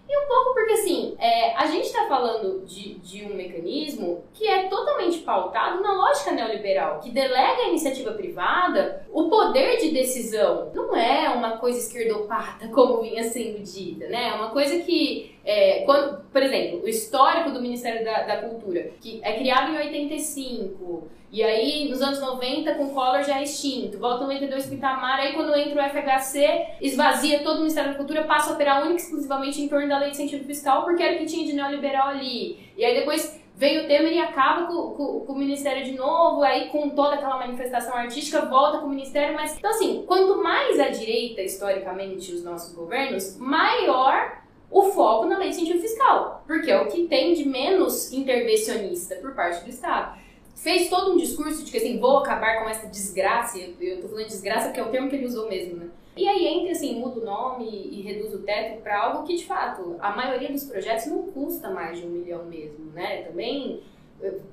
E 0.10 0.18
um 0.18 0.28
pouco 0.28 0.56
porque, 0.56 0.74
assim, 0.74 1.16
é, 1.20 1.56
a 1.56 1.68
gente 1.68 1.86
está 1.86 2.08
falando 2.08 2.66
de, 2.66 2.96
de 2.96 3.26
um 3.26 3.36
mecanismo 3.36 4.24
que 4.34 4.48
é 4.48 4.68
totalmente 4.68 5.20
pautado 5.20 5.84
na 5.84 5.94
lógica 5.94 6.32
neoliberal, 6.32 7.00
que 7.00 7.12
delega 7.12 7.62
à 7.62 7.68
iniciativa 7.68 8.12
privada 8.14 9.06
o 9.14 9.30
poder 9.30 9.78
de 9.78 9.92
decisão. 9.92 10.72
Não 10.74 10.96
é 10.96 11.30
uma 11.30 11.58
coisa 11.58 11.78
esquerdopata, 11.78 12.70
como 12.74 13.02
vinha 13.02 13.24
sendo 13.26 13.60
dita, 13.60 14.08
né? 14.08 14.30
É 14.30 14.34
uma 14.34 14.50
coisa 14.50 14.80
que, 14.80 15.36
é, 15.45 15.84
quando, 15.86 16.23
por 16.32 16.41
exemplo, 16.41 16.84
o 16.84 16.88
histórico 16.88 17.52
do 17.52 17.62
Ministério 17.62 18.04
da, 18.04 18.23
da 18.23 18.38
Cultura, 18.38 18.91
que 19.02 19.19
é 19.23 19.34
criado 19.34 19.73
em 19.73 19.78
85, 19.78 21.08
e 21.32 21.43
aí, 21.43 21.88
nos 21.88 22.02
anos 22.02 22.19
90, 22.19 22.73
com 22.73 22.89
Collor 22.89 23.23
já 23.23 23.39
é 23.39 23.43
extinto. 23.43 23.99
Volta 23.99 24.21
no 24.21 24.34
92 24.34 24.65
com 24.65 24.73
Itamar, 24.73 25.19
aí 25.19 25.34
quando 25.34 25.56
entra 25.56 25.86
o 25.86 25.89
FHC, 25.89 26.78
esvazia 26.82 27.43
todo 27.43 27.58
o 27.58 27.60
Ministério 27.60 27.91
da 27.91 27.97
Cultura, 27.97 28.23
passa 28.23 28.49
a 28.49 28.54
operar 28.54 28.82
única 28.82 28.99
e 28.99 29.04
exclusivamente 29.04 29.62
em 29.62 29.67
torno 29.67 29.88
da 29.88 29.99
lei 29.99 30.10
de 30.10 30.15
incentivo 30.15 30.43
fiscal, 30.45 30.84
porque 30.84 31.04
era 31.04 31.15
o 31.15 31.19
que 31.19 31.25
tinha 31.25 31.45
de 31.45 31.54
neoliberal 31.54 32.08
ali. 32.10 32.58
E 32.75 32.84
aí 32.84 32.95
depois 32.95 33.39
vem 33.56 33.78
o 33.78 33.88
Temer 33.88 34.13
e 34.13 34.19
acaba 34.19 34.65
com, 34.65 34.93
com, 34.93 35.19
com, 35.19 35.34
o 35.34 35.38
Ministério 35.38 35.84
de 35.84 35.91
novo, 35.91 36.41
aí 36.41 36.69
com 36.69 36.89
toda 36.89 37.15
aquela 37.15 37.38
manifestação 37.38 37.93
artística, 37.93 38.45
volta 38.45 38.80
com 38.80 38.88
o 38.88 38.89
Ministério, 38.89 39.36
mas... 39.36 39.56
Então 39.56 39.69
assim, 39.69 40.04
quanto 40.08 40.41
mais 40.41 40.80
à 40.80 40.88
direita, 40.88 41.41
historicamente, 41.41 42.34
os 42.34 42.43
nossos 42.43 42.73
governos, 42.73 43.38
maior 43.38 44.39
o 44.72 44.84
foco 44.84 45.26
na 45.26 45.38
lei 45.38 45.50
de 45.50 45.56
incentivo 45.56 45.82
fiscal, 45.82 46.44
porque 46.46 46.70
é 46.70 46.82
o 46.82 46.88
que 46.88 47.08
tem 47.08 47.34
de 47.34 47.48
menos 47.48 48.12
intervencionista 48.14 49.16
por 49.16 49.34
parte 49.34 49.64
do 49.64 49.70
Estado 49.70 50.20
fez 50.60 50.90
todo 50.90 51.14
um 51.14 51.18
discurso 51.18 51.64
de 51.64 51.72
que 51.72 51.78
assim, 51.78 52.00
vou 52.00 52.18
acabar 52.18 52.62
com 52.62 52.70
essa 52.70 52.88
desgraça, 52.88 53.58
eu 53.58 54.02
tô 54.02 54.10
falando 54.10 54.26
de 54.26 54.32
desgraça 54.32 54.68
porque 54.68 54.80
é 54.80 54.84
o 54.84 54.90
termo 54.90 55.10
que 55.10 55.16
ele 55.16 55.26
usou 55.26 55.48
mesmo, 55.48 55.78
né? 55.78 55.90
E 56.18 56.28
aí 56.28 56.48
entra 56.48 56.72
assim, 56.72 57.00
muda 57.00 57.22
o 57.22 57.26
nome 57.26 57.66
e 57.66 58.02
reduz 58.02 58.34
o 58.34 58.40
teto 58.40 58.82
para 58.82 59.00
algo 59.00 59.26
que 59.26 59.38
de 59.38 59.46
fato 59.46 59.96
a 60.00 60.16
maioria 60.16 60.52
dos 60.52 60.66
projetos 60.66 61.06
não 61.06 61.24
custa 61.24 61.70
mais 61.70 61.98
de 61.98 62.06
um 62.06 62.10
milhão 62.10 62.44
mesmo, 62.46 62.92
né? 62.92 63.24
Também 63.24 63.82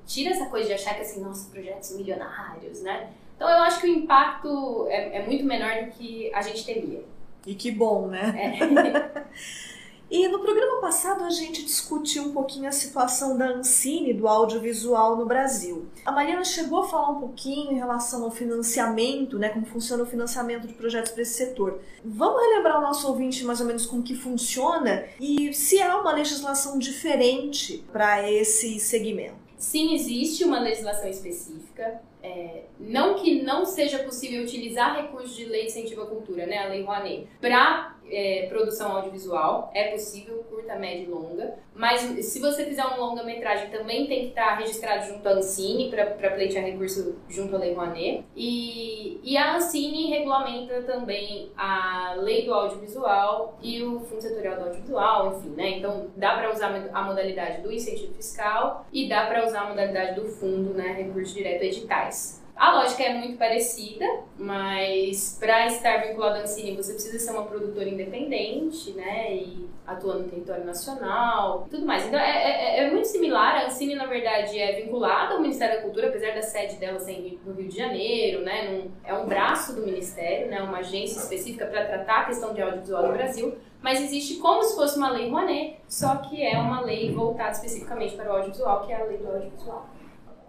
tira 0.05 0.31
essa 0.31 0.45
coisa 0.45 0.67
de 0.67 0.73
achar 0.73 0.95
que 0.95 1.01
assim, 1.01 1.21
nossos 1.21 1.49
projetos 1.49 1.95
milionários, 1.97 2.81
né? 2.81 3.09
Então 3.35 3.49
eu 3.49 3.57
acho 3.63 3.81
que 3.81 3.87
o 3.87 3.89
impacto 3.89 4.87
é, 4.89 5.17
é 5.17 5.25
muito 5.25 5.43
menor 5.43 5.83
do 5.83 5.91
que 5.91 6.33
a 6.33 6.41
gente 6.41 6.65
temia. 6.65 7.03
E 7.45 7.53
que 7.53 7.69
bom, 7.69 8.07
né? 8.07 8.57
É. 8.57 9.27
E 10.09 10.25
no 10.29 10.39
programa 10.39 10.79
passado 10.79 11.25
a 11.25 11.29
gente 11.29 11.65
discutiu 11.65 12.23
um 12.23 12.31
pouquinho 12.31 12.69
a 12.69 12.71
situação 12.71 13.37
da 13.37 13.49
Ancine, 13.49 14.13
do 14.13 14.25
audiovisual 14.25 15.17
no 15.17 15.25
Brasil. 15.25 15.85
A 16.05 16.13
Mariana 16.13 16.45
chegou 16.45 16.79
a 16.79 16.87
falar 16.87 17.09
um 17.09 17.19
pouquinho 17.19 17.73
em 17.73 17.75
relação 17.75 18.23
ao 18.23 18.31
financiamento, 18.31 19.37
né, 19.37 19.49
como 19.49 19.65
funciona 19.65 20.03
o 20.03 20.05
financiamento 20.05 20.65
de 20.65 20.73
projetos 20.73 21.11
para 21.11 21.23
esse 21.23 21.33
setor. 21.33 21.81
Vamos 22.05 22.41
relembrar 22.41 22.79
o 22.79 22.81
nosso 22.81 23.05
ouvinte 23.05 23.43
mais 23.43 23.59
ou 23.59 23.67
menos 23.67 23.85
como 23.85 24.01
que 24.01 24.15
funciona 24.15 25.03
e 25.19 25.53
se 25.53 25.81
há 25.81 25.99
uma 25.99 26.13
legislação 26.13 26.79
diferente 26.79 27.83
para 27.91 28.31
esse 28.31 28.79
segmento. 28.79 29.35
Sim, 29.57 29.93
existe 29.93 30.45
uma 30.45 30.59
legislação 30.59 31.09
específica 31.09 31.99
é, 32.27 32.63
não 32.79 33.15
que 33.15 33.41
não 33.41 33.65
seja 33.65 33.99
possível 33.99 34.43
utilizar 34.43 34.95
recursos 34.95 35.35
de 35.35 35.45
lei 35.45 35.61
de 35.61 35.67
incentivo 35.67 36.01
à 36.01 36.05
cultura, 36.05 36.45
né, 36.45 36.57
a 36.59 36.67
Lei 36.67 36.83
Rouanet, 36.83 37.27
para 37.39 37.95
é, 38.09 38.45
produção 38.47 38.95
audiovisual, 38.95 39.71
é 39.73 39.91
possível, 39.91 40.45
curta, 40.49 40.75
média 40.75 41.03
e 41.03 41.07
longa, 41.07 41.55
mas 41.73 42.01
se 42.01 42.39
você 42.39 42.65
fizer 42.65 42.85
um 42.85 42.97
longa-metragem 42.97 43.69
também 43.69 44.07
tem 44.07 44.21
que 44.21 44.27
estar 44.27 44.55
registrado 44.55 45.07
junto 45.07 45.27
à 45.27 45.33
Ancine 45.33 45.89
para 45.89 46.05
pleitear 46.05 46.63
recurso 46.63 47.17
junto 47.27 47.55
à 47.55 47.59
Lei 47.59 47.73
Rouanet, 47.73 48.23
e, 48.35 49.19
e 49.23 49.37
a 49.37 49.55
Ancine 49.55 50.09
regulamenta 50.09 50.81
também 50.83 51.51
a 51.57 52.15
Lei 52.17 52.45
do 52.45 52.53
Audiovisual 52.53 53.57
e 53.61 53.83
o 53.83 53.99
Fundo 54.01 54.21
Setorial 54.21 54.55
do 54.55 54.63
Audiovisual, 54.65 55.37
enfim, 55.37 55.49
né, 55.49 55.69
então 55.77 56.07
dá 56.15 56.37
para 56.37 56.51
usar 56.51 56.89
a 56.93 57.01
modalidade 57.01 57.61
do 57.61 57.71
incentivo 57.71 58.13
fiscal 58.13 58.85
e 58.93 59.09
dá 59.09 59.25
para 59.25 59.45
usar 59.45 59.61
a 59.61 59.69
modalidade 59.69 60.19
do 60.19 60.27
fundo, 60.27 60.73
né, 60.73 60.93
recurso 60.93 61.33
direto 61.33 61.63
editais. 61.63 62.16
A 62.57 62.73
lógica 62.73 63.03
é 63.03 63.13
muito 63.13 63.37
parecida, 63.37 64.03
mas 64.35 65.37
para 65.39 65.67
estar 65.67 65.97
vinculado 65.97 66.39
à 66.39 66.41
Ancine 66.41 66.75
você 66.75 66.93
precisa 66.93 67.19
ser 67.19 67.31
uma 67.31 67.45
produtora 67.45 67.87
independente, 67.87 68.93
né? 68.93 69.31
E 69.35 69.69
atuando 69.85 70.23
no 70.23 70.29
território 70.29 70.65
nacional 70.65 71.67
tudo 71.69 71.85
mais. 71.85 72.07
Então 72.07 72.19
é, 72.19 72.79
é, 72.79 72.83
é, 72.83 72.91
muito 72.91 73.07
similar. 73.07 73.57
A 73.57 73.67
Ancine, 73.67 73.93
na 73.93 74.07
verdade, 74.07 74.59
é 74.59 74.81
vinculada 74.81 75.35
ao 75.35 75.41
Ministério 75.41 75.75
da 75.77 75.83
Cultura, 75.83 76.09
apesar 76.09 76.33
da 76.33 76.41
sede 76.41 76.77
dela 76.77 76.99
ser 76.99 77.39
no 77.45 77.53
Rio 77.53 77.67
de 77.67 77.77
Janeiro, 77.77 78.41
né? 78.41 78.71
Num, 78.71 78.91
é 79.03 79.13
um 79.13 79.27
braço 79.27 79.75
do 79.75 79.83
Ministério, 79.83 80.47
né? 80.47 80.59
Uma 80.59 80.79
agência 80.79 81.19
específica 81.19 81.67
para 81.67 81.85
tratar 81.85 82.21
a 82.21 82.25
questão 82.25 82.55
de 82.55 82.61
audiovisual 82.61 83.03
no 83.03 83.13
Brasil. 83.13 83.55
Mas 83.83 84.01
existe 84.01 84.37
como 84.37 84.63
se 84.63 84.75
fosse 84.75 84.97
uma 84.97 85.11
lei 85.11 85.29
Rouanet, 85.29 85.77
só 85.87 86.15
que 86.15 86.43
é 86.43 86.57
uma 86.57 86.81
lei 86.81 87.13
voltada 87.13 87.51
especificamente 87.51 88.15
para 88.15 88.31
o 88.31 88.37
audiovisual, 88.37 88.83
que 88.83 88.91
é 88.91 88.99
a 88.99 89.03
lei 89.03 89.17
do 89.19 89.27
audiovisual. 89.27 89.87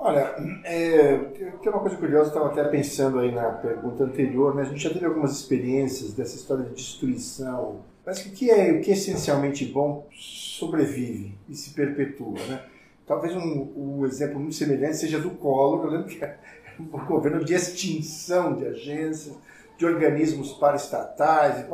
Olha, 0.01 0.37
é, 0.63 1.17
tem 1.61 1.73
uma 1.73 1.81
coisa 1.81 1.97
curiosa, 1.97 2.29
estava 2.29 2.47
até 2.47 2.63
pensando 2.69 3.19
aí 3.19 3.35
na 3.35 3.51
pergunta 3.51 4.05
anterior, 4.05 4.55
né? 4.55 4.63
a 4.63 4.65
gente 4.67 4.79
já 4.79 4.91
teve 4.91 5.05
algumas 5.05 5.33
experiências 5.33 6.13
dessa 6.13 6.37
história 6.37 6.65
de 6.65 6.73
destruição. 6.73 7.81
Que 8.05 8.29
o 8.29 8.33
que 8.33 8.51
é, 8.51 8.73
o 8.73 8.81
que 8.81 8.91
é 8.91 8.95
essencialmente 8.95 9.67
bom 9.67 10.07
sobrevive 10.13 11.37
e 11.49 11.55
se 11.55 11.71
perpetua. 11.71 12.39
Né? 12.47 12.63
Talvez 13.07 13.35
um, 13.35 13.73
um 13.77 14.07
exemplo 14.07 14.39
muito 14.39 14.55
semelhante 14.55 14.99
seja 14.99 15.19
do 15.19 15.31
Collor, 15.31 15.85
eu 15.85 15.91
lembro 15.91 16.07
que 16.07 16.23
era 16.23 16.39
um 16.79 16.87
governo 17.05 17.45
de 17.45 17.55
extinção 17.55 18.55
de 18.55 18.67
agências, 18.67 19.37
de 19.77 19.85
organismos 19.85 20.53
paraestatais, 20.53 21.67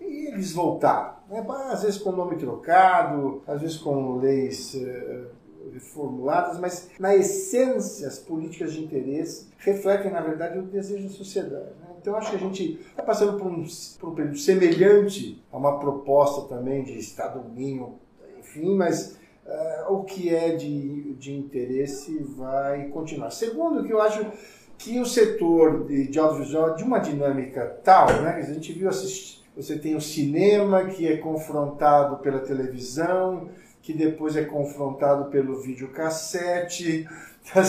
e, 0.00 0.04
e 0.04 0.28
eles 0.28 0.52
voltaram. 0.52 1.16
Né? 1.28 1.44
Às 1.70 1.82
vezes 1.82 1.98
com 1.98 2.12
nome 2.12 2.36
trocado, 2.36 3.42
às 3.46 3.60
vezes 3.60 3.76
com 3.76 4.16
leis 4.16 4.74
eh, 4.74 5.24
reformuladas, 5.72 6.58
mas 6.58 6.88
na 6.98 7.14
essência 7.14 8.08
as 8.08 8.18
políticas 8.18 8.72
de 8.72 8.82
interesse 8.82 9.48
refletem, 9.58 10.10
na 10.10 10.20
verdade, 10.20 10.58
o 10.58 10.62
desejo 10.62 11.08
da 11.08 11.14
sociedade. 11.14 11.70
Né? 11.80 11.88
Então 12.00 12.16
acho 12.16 12.30
que 12.30 12.36
a 12.36 12.40
gente 12.40 12.80
está 12.90 13.02
passando 13.02 13.38
por 13.38 13.50
um, 13.50 13.64
por 13.98 14.10
um 14.10 14.14
período 14.14 14.38
semelhante 14.38 15.42
a 15.52 15.56
uma 15.56 15.78
proposta 15.78 16.48
também 16.48 16.84
de 16.84 16.98
Estado 16.98 17.42
mínimo, 17.48 17.98
enfim, 18.38 18.74
mas 18.74 19.18
uh, 19.46 19.92
o 19.92 20.04
que 20.04 20.34
é 20.34 20.56
de, 20.56 21.14
de 21.14 21.34
interesse 21.34 22.18
vai 22.36 22.88
continuar. 22.88 23.30
Segundo, 23.30 23.84
que 23.84 23.92
eu 23.92 24.00
acho 24.00 24.24
que 24.78 25.00
o 25.00 25.04
setor 25.04 25.86
de, 25.86 26.06
de 26.06 26.18
audiovisual 26.18 26.76
de 26.76 26.84
uma 26.84 26.98
dinâmica 26.98 27.78
tal, 27.82 28.06
né? 28.22 28.36
A 28.36 28.42
gente 28.42 28.72
viu 28.72 28.88
assistir, 28.88 29.42
você 29.56 29.76
tem 29.76 29.96
o 29.96 30.00
cinema 30.00 30.84
que 30.84 31.06
é 31.06 31.16
confrontado 31.16 32.18
pela 32.18 32.38
televisão, 32.38 33.48
que 33.88 33.94
depois 33.94 34.36
é 34.36 34.44
confrontado 34.44 35.30
pelo 35.30 35.62
videocassete. 35.62 37.08
Tá 37.48 37.62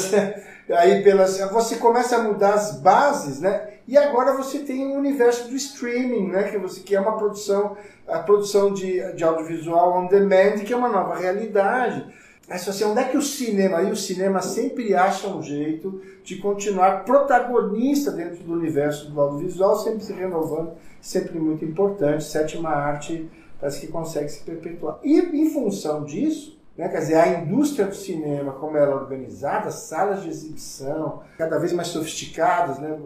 Aí 0.78 1.02
pelas, 1.02 1.40
você 1.52 1.78
começa 1.78 2.18
a 2.18 2.24
mudar 2.24 2.54
as 2.54 2.82
bases, 2.82 3.40
né? 3.40 3.76
E 3.88 3.98
agora 3.98 4.36
você 4.36 4.60
tem 4.60 4.88
o 4.88 4.96
universo 4.96 5.48
do 5.48 5.56
streaming, 5.56 6.28
né? 6.28 6.44
Que, 6.44 6.58
você, 6.58 6.82
que 6.82 6.94
é 6.94 7.00
uma 7.00 7.16
produção, 7.16 7.78
a 8.06 8.20
produção 8.20 8.74
de, 8.74 9.14
de 9.14 9.24
audiovisual 9.24 9.98
on 9.98 10.08
demand, 10.08 10.66
que 10.66 10.74
é 10.74 10.76
uma 10.76 10.90
nova 10.90 11.16
realidade. 11.16 12.06
Mas 12.50 12.68
assim, 12.68 12.84
onde 12.84 13.00
é 13.00 13.06
que 13.06 13.16
o 13.16 13.22
cinema, 13.22 13.82
e 13.84 13.90
o 13.90 13.96
cinema 13.96 14.42
sempre 14.42 14.94
acha 14.94 15.30
um 15.30 15.42
jeito 15.42 16.02
de 16.26 16.36
continuar 16.36 17.06
protagonista 17.06 18.12
dentro 18.12 18.44
do 18.44 18.52
universo 18.52 19.10
do 19.10 19.22
audiovisual, 19.22 19.78
sempre 19.78 20.04
se 20.04 20.12
renovando, 20.12 20.74
sempre 21.00 21.40
muito 21.40 21.64
importante. 21.64 22.26
Sétima 22.26 22.72
arte 22.72 23.30
parece 23.60 23.82
que 23.82 23.92
consegue 23.92 24.30
se 24.30 24.44
perpetuar. 24.44 25.00
E 25.04 25.20
em 25.20 25.50
função 25.50 26.04
disso, 26.04 26.58
né, 26.78 26.88
quer 26.88 27.00
dizer, 27.00 27.16
a 27.16 27.42
indústria 27.42 27.86
do 27.86 27.96
cinema, 27.96 28.54
como 28.54 28.78
ela 28.78 28.92
é 28.92 28.96
organizada, 28.96 29.70
salas 29.70 30.24
de 30.24 30.30
exibição 30.30 31.22
cada 31.38 31.58
vez 31.58 31.74
mais 31.74 31.90
sofisticadas, 31.90 32.80
né, 32.80 32.98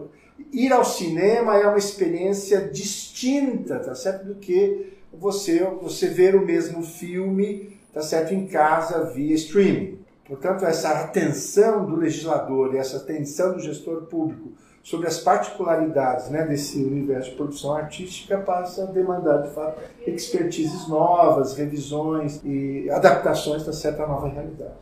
ir 0.52 0.72
ao 0.72 0.84
cinema 0.84 1.56
é 1.56 1.66
uma 1.66 1.78
experiência 1.78 2.68
distinta, 2.68 3.78
tá 3.80 3.94
certo, 3.94 4.26
do 4.26 4.36
que 4.36 4.92
você 5.12 5.60
você 5.80 6.08
ver 6.08 6.34
o 6.34 6.44
mesmo 6.44 6.82
filme, 6.82 7.76
tá 7.92 8.00
certo, 8.00 8.34
em 8.34 8.46
casa 8.46 9.04
via 9.12 9.34
streaming. 9.34 9.98
Portanto, 10.24 10.64
essa 10.64 10.90
atenção 10.90 11.84
do 11.84 11.96
legislador 11.96 12.74
e 12.74 12.78
essa 12.78 12.96
atenção 12.96 13.52
do 13.52 13.60
gestor 13.60 14.02
público 14.06 14.52
sobre 14.84 15.08
as 15.08 15.18
particularidades 15.18 16.28
né, 16.28 16.44
desse 16.44 16.76
universo 16.76 17.30
de 17.30 17.36
produção 17.36 17.74
artística 17.74 18.36
passa 18.36 18.82
a 18.82 18.86
demandar, 18.86 19.38
de 19.38 19.54
fato, 19.54 19.80
expertises 20.06 20.86
novas, 20.86 21.56
revisões 21.56 22.40
e 22.44 22.90
adaptações 22.90 23.64
da 23.64 23.72
certa 23.72 24.06
nova 24.06 24.28
realidade. 24.28 24.74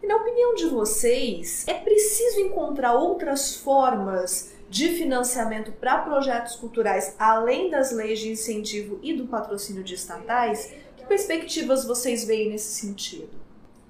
E 0.00 0.06
na 0.06 0.14
opinião 0.14 0.54
de 0.54 0.66
vocês, 0.66 1.66
é 1.66 1.74
preciso 1.74 2.38
encontrar 2.38 2.94
outras 2.94 3.56
formas 3.56 4.54
de 4.70 4.90
financiamento 4.90 5.72
para 5.72 5.98
projetos 6.02 6.54
culturais 6.54 7.16
além 7.18 7.68
das 7.68 7.90
leis 7.90 8.20
de 8.20 8.30
incentivo 8.30 9.00
e 9.02 9.12
do 9.12 9.26
patrocínio 9.26 9.82
de 9.82 9.94
estatais? 9.94 10.72
Que 10.96 11.04
perspectivas 11.04 11.84
vocês 11.84 12.24
veem 12.24 12.50
nesse 12.50 12.80
sentido? 12.80 13.45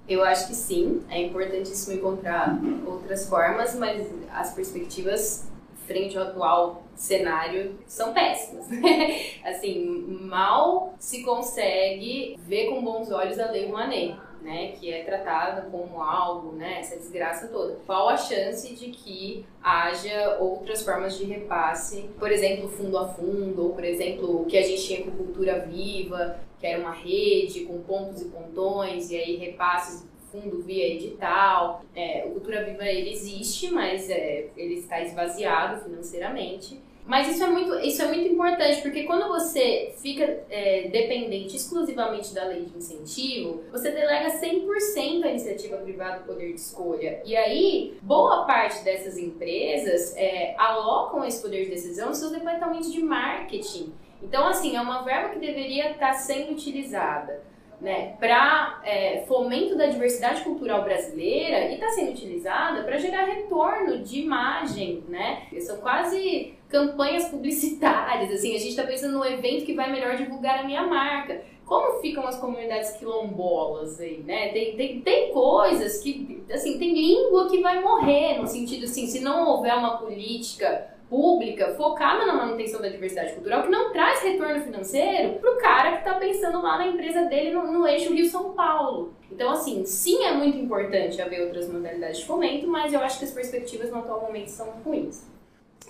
Eu 0.07 0.23
acho 0.23 0.47
que 0.47 0.55
sim, 0.55 1.03
é 1.09 1.21
importantíssimo 1.21 1.97
encontrar 1.97 2.57
outras 2.85 3.27
formas, 3.27 3.75
mas 3.75 4.07
as 4.31 4.53
perspectivas 4.53 5.47
frente 5.87 6.17
ao 6.17 6.25
atual 6.25 6.83
cenário 6.95 7.79
são 7.87 8.13
péssimas. 8.13 8.67
assim, 9.43 10.05
mal 10.21 10.93
se 10.99 11.23
consegue 11.23 12.37
ver 12.39 12.69
com 12.69 12.83
bons 12.83 13.09
olhos 13.11 13.39
a 13.39 13.49
Lei 13.49 13.67
Rouanet. 13.67 14.15
Né, 14.39 14.73
que 14.79 14.93
é 14.93 15.03
tratada 15.03 15.63
como 15.63 16.01
algo, 16.01 16.53
né, 16.53 16.79
essa 16.79 16.95
desgraça 16.95 17.47
toda. 17.47 17.79
Qual 17.85 18.07
a 18.07 18.15
chance 18.15 18.73
de 18.75 18.91
que 18.91 19.43
haja 19.61 20.37
outras 20.39 20.83
formas 20.83 21.17
de 21.17 21.25
repasse, 21.25 22.09
por 22.17 22.31
exemplo, 22.31 22.69
fundo 22.69 22.97
a 22.97 23.09
fundo, 23.09 23.63
ou 23.63 23.73
por 23.73 23.83
exemplo, 23.83 24.43
o 24.43 24.45
que 24.45 24.57
a 24.57 24.61
gente 24.61 24.85
tinha 24.85 25.03
com 25.03 25.11
Cultura 25.11 25.59
Viva, 25.59 26.39
que 26.59 26.67
era 26.67 26.79
uma 26.79 26.93
rede 26.93 27.61
com 27.65 27.81
pontos 27.81 28.21
e 28.21 28.25
pontões, 28.25 29.11
e 29.11 29.17
aí 29.17 29.35
repasses 29.37 30.07
fundo 30.31 30.61
via 30.61 30.95
edital. 30.95 31.83
É, 31.95 32.25
o 32.27 32.31
Cultura 32.31 32.63
Viva 32.63 32.85
ele 32.85 33.11
existe, 33.11 33.71
mas 33.71 34.09
é, 34.09 34.49
ele 34.55 34.75
está 34.75 35.01
esvaziado 35.01 35.83
financeiramente. 35.83 36.81
Mas 37.07 37.29
isso 37.29 37.41
é 37.41 37.47
muito, 37.47 37.73
isso 37.79 38.01
é 38.01 38.07
muito 38.07 38.27
importante, 38.27 38.81
porque 38.81 39.03
quando 39.03 39.29
você 39.29 39.93
fica 39.97 40.43
é, 40.49 40.89
dependente 40.89 41.55
exclusivamente 41.55 42.33
da 42.33 42.43
lei 42.43 42.65
de 42.65 42.77
incentivo, 42.77 43.63
você 43.71 43.91
delega 43.91 44.37
100% 44.37 45.23
a 45.23 45.29
iniciativa 45.29 45.77
privada 45.77 46.19
o 46.19 46.25
poder 46.25 46.49
de 46.49 46.59
escolha. 46.59 47.21
E 47.23 47.33
aí, 47.33 47.97
boa 48.01 48.43
parte 48.43 48.83
dessas 48.83 49.17
empresas 49.17 50.13
é, 50.17 50.53
alocam 50.57 51.23
esse 51.23 51.41
poder 51.41 51.63
de 51.63 51.69
decisão 51.69 52.09
nos 52.09 52.17
seus 52.17 52.33
departamentos 52.33 52.91
de 52.91 53.01
marketing. 53.01 53.93
Então, 54.21 54.47
assim, 54.47 54.75
é 54.75 54.81
uma 54.81 55.03
verba 55.03 55.29
que 55.29 55.39
deveria 55.39 55.91
estar 55.91 56.13
sendo 56.13 56.51
utilizada 56.53 57.41
né, 57.79 58.15
para 58.19 58.81
é, 58.83 59.23
fomento 59.27 59.75
da 59.75 59.85
diversidade 59.85 60.41
cultural 60.41 60.83
brasileira 60.83 61.65
e 61.65 61.75
está 61.75 61.89
sendo 61.89 62.11
utilizada 62.11 62.83
para 62.83 62.97
gerar 62.97 63.25
retorno 63.25 63.99
de 63.99 64.21
imagem, 64.21 65.03
né? 65.07 65.43
São 65.59 65.77
quase 65.77 66.55
campanhas 66.69 67.25
publicitárias, 67.29 68.31
assim, 68.31 68.55
a 68.55 68.59
gente 68.59 68.69
está 68.69 68.83
pensando 68.83 69.19
no 69.19 69.25
evento 69.25 69.65
que 69.65 69.75
vai 69.75 69.91
melhor 69.91 70.15
divulgar 70.15 70.59
a 70.59 70.63
minha 70.63 70.83
marca. 70.87 71.41
Como 71.65 71.99
ficam 71.99 72.25
as 72.25 72.39
comunidades 72.39 72.91
quilombolas 72.91 73.99
aí, 73.99 74.23
né? 74.25 74.47
Tem, 74.53 74.75
tem, 74.75 75.01
tem 75.01 75.31
coisas 75.31 76.01
que, 76.01 76.41
assim, 76.49 76.79
tem 76.79 76.93
língua 76.93 77.49
que 77.49 77.61
vai 77.61 77.81
morrer, 77.81 78.39
no 78.39 78.47
sentido 78.47 78.85
assim, 78.85 79.05
se 79.05 79.19
não 79.19 79.47
houver 79.49 79.75
uma 79.75 79.97
política 79.97 80.96
pública 81.09 81.73
focada 81.75 82.25
na 82.25 82.33
manutenção 82.33 82.81
da 82.81 82.89
diversidade 82.89 83.33
cultural 83.33 83.63
que 83.63 83.69
não 83.69 83.91
traz 83.91 84.21
retorno 84.21 84.61
financeiro 84.61 85.39
para 85.39 85.51
o 85.51 85.57
cara 85.57 85.91
que 85.93 85.97
está 85.99 86.15
pensando 86.15 86.61
lá 86.61 86.77
na 86.77 86.87
empresa 86.87 87.23
dele 87.25 87.51
no, 87.51 87.71
no 87.71 87.87
eixo 87.87 88.13
Rio-São 88.13 88.51
Paulo. 88.51 89.13
Então, 89.31 89.51
assim, 89.51 89.85
sim 89.85 90.23
é 90.23 90.33
muito 90.33 90.57
importante 90.57 91.21
haver 91.21 91.41
outras 91.41 91.69
modalidades 91.69 92.19
de 92.19 92.25
fomento, 92.25 92.67
mas 92.67 92.93
eu 92.93 92.99
acho 92.99 93.19
que 93.19 93.25
as 93.25 93.31
perspectivas 93.31 93.89
no 93.89 93.99
atual 93.99 94.21
momento 94.21 94.49
são 94.49 94.67
ruins. 94.83 95.25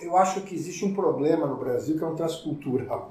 Eu 0.00 0.16
acho 0.16 0.42
que 0.42 0.54
existe 0.54 0.84
um 0.84 0.94
problema 0.94 1.46
no 1.46 1.56
Brasil 1.56 1.98
que 1.98 2.04
é 2.04 2.06
um 2.06 2.14
traço 2.14 2.48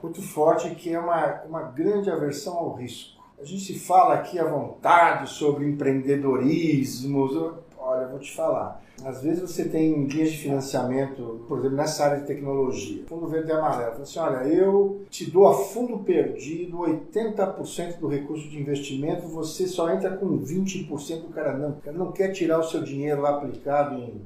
muito 0.02 0.22
forte, 0.22 0.74
que 0.76 0.94
é 0.94 1.00
uma, 1.00 1.42
uma 1.44 1.64
grande 1.64 2.10
aversão 2.10 2.56
ao 2.58 2.74
risco. 2.76 3.18
A 3.40 3.44
gente 3.44 3.78
fala 3.78 4.16
aqui 4.16 4.40
à 4.40 4.46
vontade 4.46 5.30
sobre 5.30 5.66
empreendedorismo, 5.66 7.60
Olha, 7.90 8.06
vou 8.06 8.20
te 8.20 8.36
falar. 8.36 8.82
Às 9.06 9.24
vezes 9.24 9.40
você 9.40 9.64
tem 9.64 10.04
linhas 10.04 10.30
de 10.32 10.40
financiamento, 10.40 11.46
por 11.48 11.60
exemplo, 11.60 11.78
nessa 11.78 12.04
área 12.04 12.20
de 12.20 12.28
tecnologia, 12.28 13.06
fundo 13.08 13.30
verde 13.30 13.48
e 13.48 13.54
amarelo. 13.54 13.92
Fala 13.92 14.04
assim, 14.04 14.20
olha, 14.20 14.46
eu 14.46 15.06
te 15.10 15.32
dou 15.32 15.48
a 15.48 15.54
fundo 15.54 16.00
perdido 16.00 16.80
80% 16.80 18.00
do 18.00 18.10
recurso 18.10 18.50
de 18.50 18.60
investimento, 18.60 19.30
você 19.30 19.66
só 19.66 19.90
entra 19.90 20.18
com 20.18 20.38
20%, 20.38 21.24
o 21.24 21.30
cara 21.30 21.58
não. 21.58 21.70
O 21.70 21.82
cara 21.82 21.98
não 21.98 22.12
quer 22.12 22.34
tirar 22.34 22.60
o 22.60 22.64
seu 22.64 22.84
dinheiro 22.84 23.22
lá 23.22 23.38
aplicado 23.38 23.96
em 23.96 24.22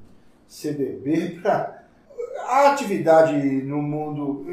CDB 0.48 1.38
para 1.44 1.84
a 2.48 2.72
atividade 2.72 3.36
no 3.62 3.80
mundo, 3.80 4.44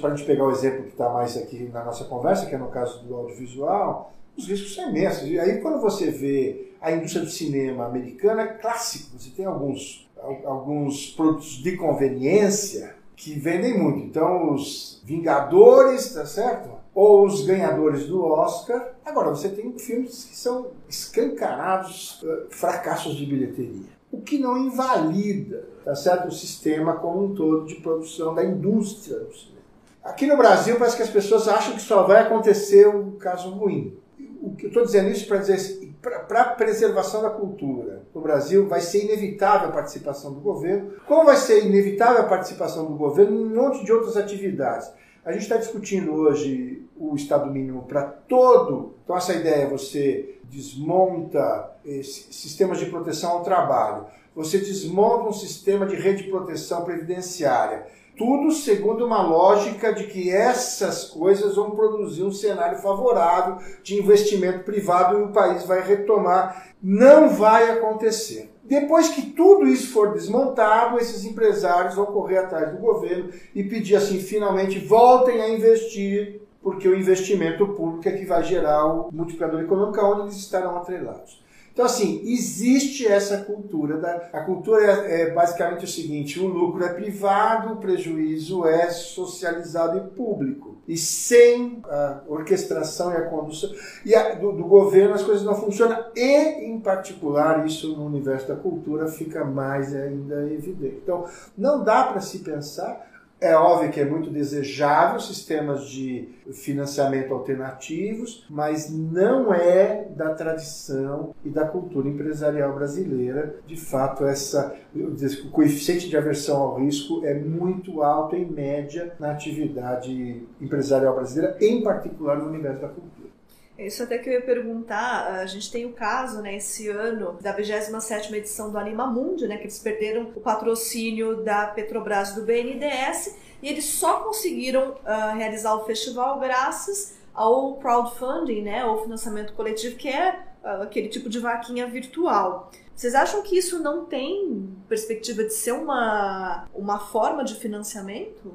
para 0.00 0.12
a 0.12 0.16
gente 0.16 0.26
pegar 0.26 0.44
o 0.44 0.50
exemplo 0.50 0.82
que 0.82 0.90
está 0.90 1.08
mais 1.10 1.36
aqui 1.36 1.70
na 1.72 1.84
nossa 1.84 2.02
conversa, 2.06 2.46
que 2.46 2.56
é 2.56 2.58
no 2.58 2.70
caso 2.70 3.04
do 3.04 3.14
audiovisual, 3.14 4.12
os 4.38 4.48
riscos 4.48 4.74
são 4.74 4.88
imensos. 4.90 5.28
E 5.28 5.38
aí 5.38 5.60
quando 5.60 5.80
você 5.80 6.10
vê 6.10 6.72
a 6.80 6.92
indústria 6.92 7.24
do 7.24 7.30
cinema 7.30 7.86
americana, 7.86 8.42
é 8.42 8.46
clássico, 8.46 9.18
você 9.18 9.30
tem 9.30 9.44
alguns, 9.44 10.08
alguns 10.44 11.10
produtos 11.10 11.62
de 11.62 11.76
conveniência 11.76 12.94
que 13.16 13.38
vendem 13.38 13.76
muito. 13.76 13.98
Então 13.98 14.54
os 14.54 14.98
Vingadores, 15.08 16.12
tá 16.12 16.26
certo? 16.26 16.68
Ou 16.94 17.24
os 17.24 17.46
ganhadores 17.46 18.06
do 18.08 18.22
Oscar. 18.22 18.92
Agora, 19.02 19.30
você 19.30 19.48
tem 19.48 19.72
filmes 19.78 20.24
que 20.24 20.36
são 20.36 20.66
escancarados 20.86 22.22
uh, 22.22 22.46
fracassos 22.50 23.16
de 23.16 23.24
bilheteria. 23.24 23.88
O 24.12 24.20
que 24.20 24.38
não 24.38 24.58
invalida 24.58 25.66
tá 25.82 25.94
certo? 25.94 26.28
o 26.28 26.30
sistema 26.30 26.96
como 26.96 27.24
um 27.24 27.34
todo 27.34 27.64
de 27.64 27.76
produção 27.76 28.34
da 28.34 28.44
indústria 28.44 29.18
do 29.20 29.34
cinema. 29.34 29.62
Aqui 30.04 30.26
no 30.26 30.36
Brasil 30.36 30.76
parece 30.76 30.98
que 30.98 31.02
as 31.02 31.10
pessoas 31.10 31.48
acham 31.48 31.72
que 31.72 31.80
só 31.80 32.02
vai 32.02 32.20
acontecer 32.20 32.86
um 32.86 33.12
caso 33.12 33.48
ruim. 33.48 33.96
O 34.42 34.54
que 34.56 34.64
eu 34.64 34.68
estou 34.68 34.84
dizendo 34.84 35.10
isso 35.10 35.26
para 35.26 35.38
dizer 35.38 35.54
assim, 35.54 35.94
para 36.00 36.40
a 36.40 36.54
preservação 36.54 37.22
da 37.22 37.30
cultura 37.30 38.02
no 38.14 38.20
Brasil 38.20 38.68
vai 38.68 38.80
ser 38.80 39.04
inevitável 39.04 39.68
a 39.68 39.72
participação 39.72 40.32
do 40.32 40.40
governo, 40.40 40.92
como 41.06 41.24
vai 41.24 41.36
ser 41.36 41.64
inevitável 41.64 42.22
a 42.22 42.26
participação 42.28 42.86
do 42.86 42.94
governo 42.94 43.36
em 43.36 43.44
um 43.44 43.54
monte 43.54 43.84
de 43.84 43.92
outras 43.92 44.16
atividades. 44.16 44.90
A 45.24 45.32
gente 45.32 45.42
está 45.42 45.56
discutindo 45.56 46.14
hoje 46.14 46.86
o 46.96 47.14
Estado 47.14 47.50
mínimo 47.50 47.82
para 47.82 48.02
todo. 48.02 48.94
Então, 49.04 49.16
essa 49.16 49.34
ideia 49.34 49.64
é 49.64 49.68
você 49.68 50.36
desmonta 50.44 51.70
sistemas 52.02 52.78
de 52.78 52.86
proteção 52.86 53.32
ao 53.32 53.42
trabalho, 53.42 54.06
você 54.34 54.58
desmonta 54.58 55.28
um 55.28 55.32
sistema 55.32 55.84
de 55.84 55.96
rede 55.96 56.24
de 56.24 56.30
proteção 56.30 56.84
previdenciária. 56.84 57.86
Tudo 58.18 58.50
segundo 58.50 59.06
uma 59.06 59.22
lógica 59.22 59.92
de 59.92 60.08
que 60.08 60.28
essas 60.28 61.04
coisas 61.04 61.54
vão 61.54 61.70
produzir 61.70 62.24
um 62.24 62.32
cenário 62.32 62.78
favorável 62.78 63.58
de 63.80 63.94
investimento 63.94 64.64
privado 64.64 65.20
e 65.20 65.22
o 65.22 65.32
país 65.32 65.64
vai 65.64 65.80
retomar. 65.80 66.74
Não 66.82 67.28
vai 67.28 67.70
acontecer. 67.70 68.52
Depois 68.64 69.08
que 69.08 69.22
tudo 69.22 69.68
isso 69.68 69.92
for 69.92 70.12
desmontado, 70.12 70.98
esses 70.98 71.24
empresários 71.24 71.94
vão 71.94 72.06
correr 72.06 72.38
atrás 72.38 72.72
do 72.72 72.78
governo 72.78 73.30
e 73.54 73.62
pedir 73.62 73.94
assim, 73.94 74.18
finalmente 74.18 74.80
voltem 74.80 75.40
a 75.40 75.48
investir, 75.48 76.42
porque 76.60 76.88
o 76.88 76.98
investimento 76.98 77.68
público 77.68 78.08
é 78.08 78.12
que 78.12 78.26
vai 78.26 78.42
gerar 78.42 78.84
o 78.84 79.10
multiplicador 79.12 79.60
econômico 79.60 80.04
onde 80.04 80.22
eles 80.22 80.36
estarão 80.36 80.76
atrelados. 80.76 81.40
Então, 81.78 81.86
assim, 81.86 82.22
existe 82.24 83.06
essa 83.06 83.38
cultura. 83.44 83.98
Da, 83.98 84.30
a 84.32 84.40
cultura 84.40 84.82
é, 84.84 85.20
é, 85.20 85.30
basicamente 85.30 85.84
o 85.84 85.86
seguinte: 85.86 86.40
o 86.40 86.48
lucro 86.48 86.84
é 86.84 86.88
privado, 86.88 87.74
o 87.74 87.76
prejuízo 87.76 88.66
é 88.66 88.90
socializado 88.90 89.96
e 89.96 90.00
público. 90.16 90.78
E 90.88 90.96
sem 90.96 91.80
a 91.88 92.22
orquestração 92.26 93.12
e 93.12 93.16
a 93.18 93.26
condução 93.26 93.70
e 94.04 94.12
a, 94.12 94.34
do, 94.34 94.50
do, 94.54 94.64
governo, 94.64 95.14
as 95.14 95.22
coisas 95.22 95.44
não 95.44 95.54
funcionam. 95.54 96.04
E, 96.16 96.64
em 96.68 96.80
particular, 96.80 97.64
isso 97.64 97.96
no 97.96 98.06
universo 98.06 98.48
da 98.48 98.56
cultura 98.56 99.06
fica 99.06 99.44
mais 99.44 99.94
ainda 99.94 100.52
evidente. 100.52 100.98
Então, 101.04 101.26
não 101.56 101.84
dá 101.84 102.02
para 102.02 102.20
se 102.20 102.40
pensar 102.40 103.07
é 103.40 103.54
óbvio 103.54 103.90
que 103.90 104.00
é 104.00 104.04
muito 104.04 104.30
desejável 104.30 105.20
sistemas 105.20 105.88
de 105.88 106.28
financiamento 106.52 107.32
alternativos, 107.32 108.44
mas 108.50 108.90
não 108.90 109.54
é 109.54 110.08
da 110.16 110.34
tradição 110.34 111.34
e 111.44 111.48
da 111.48 111.66
cultura 111.66 112.08
empresarial 112.08 112.74
brasileira. 112.74 113.56
De 113.66 113.76
fato, 113.76 114.24
essa, 114.24 114.74
o 114.94 115.50
coeficiente 115.50 116.08
de 116.08 116.16
aversão 116.16 116.56
ao 116.56 116.80
risco 116.80 117.24
é 117.24 117.34
muito 117.34 118.02
alto 118.02 118.34
em 118.34 118.44
média 118.44 119.14
na 119.20 119.30
atividade 119.30 120.42
empresarial 120.60 121.14
brasileira, 121.14 121.56
em 121.60 121.82
particular 121.82 122.38
no 122.38 122.48
universo 122.48 122.80
da 122.80 122.88
cultura. 122.88 123.37
Isso 123.78 124.02
até 124.02 124.18
que 124.18 124.28
eu 124.28 124.32
ia 124.32 124.42
perguntar, 124.42 125.34
a 125.34 125.46
gente 125.46 125.70
tem 125.70 125.86
o 125.86 125.92
caso, 125.92 126.42
né, 126.42 126.56
esse 126.56 126.88
ano, 126.88 127.38
da 127.40 127.56
27ª 127.56 128.32
edição 128.34 128.72
do 128.72 128.78
Anima 128.78 129.06
Mundi, 129.06 129.46
né, 129.46 129.56
que 129.56 129.64
eles 129.64 129.78
perderam 129.78 130.32
o 130.34 130.40
patrocínio 130.40 131.44
da 131.44 131.68
Petrobras 131.68 132.34
do 132.34 132.42
BNDES 132.42 133.36
e 133.62 133.68
eles 133.68 133.84
só 133.84 134.20
conseguiram 134.20 134.90
uh, 134.90 135.36
realizar 135.36 135.76
o 135.76 135.84
festival 135.84 136.40
graças 136.40 137.16
ao 137.32 137.76
crowdfunding, 137.76 138.62
né, 138.62 138.84
ou 138.84 139.02
financiamento 139.02 139.52
coletivo, 139.52 139.94
que 139.94 140.08
é 140.08 140.40
uh, 140.64 140.82
aquele 140.82 141.08
tipo 141.08 141.28
de 141.28 141.38
vaquinha 141.38 141.86
virtual. 141.86 142.72
Vocês 142.96 143.14
acham 143.14 143.42
que 143.42 143.56
isso 143.56 143.80
não 143.80 144.06
tem 144.06 144.76
perspectiva 144.88 145.44
de 145.44 145.54
ser 145.54 145.70
uma, 145.70 146.66
uma 146.74 146.98
forma 146.98 147.44
de 147.44 147.54
financiamento? 147.54 148.52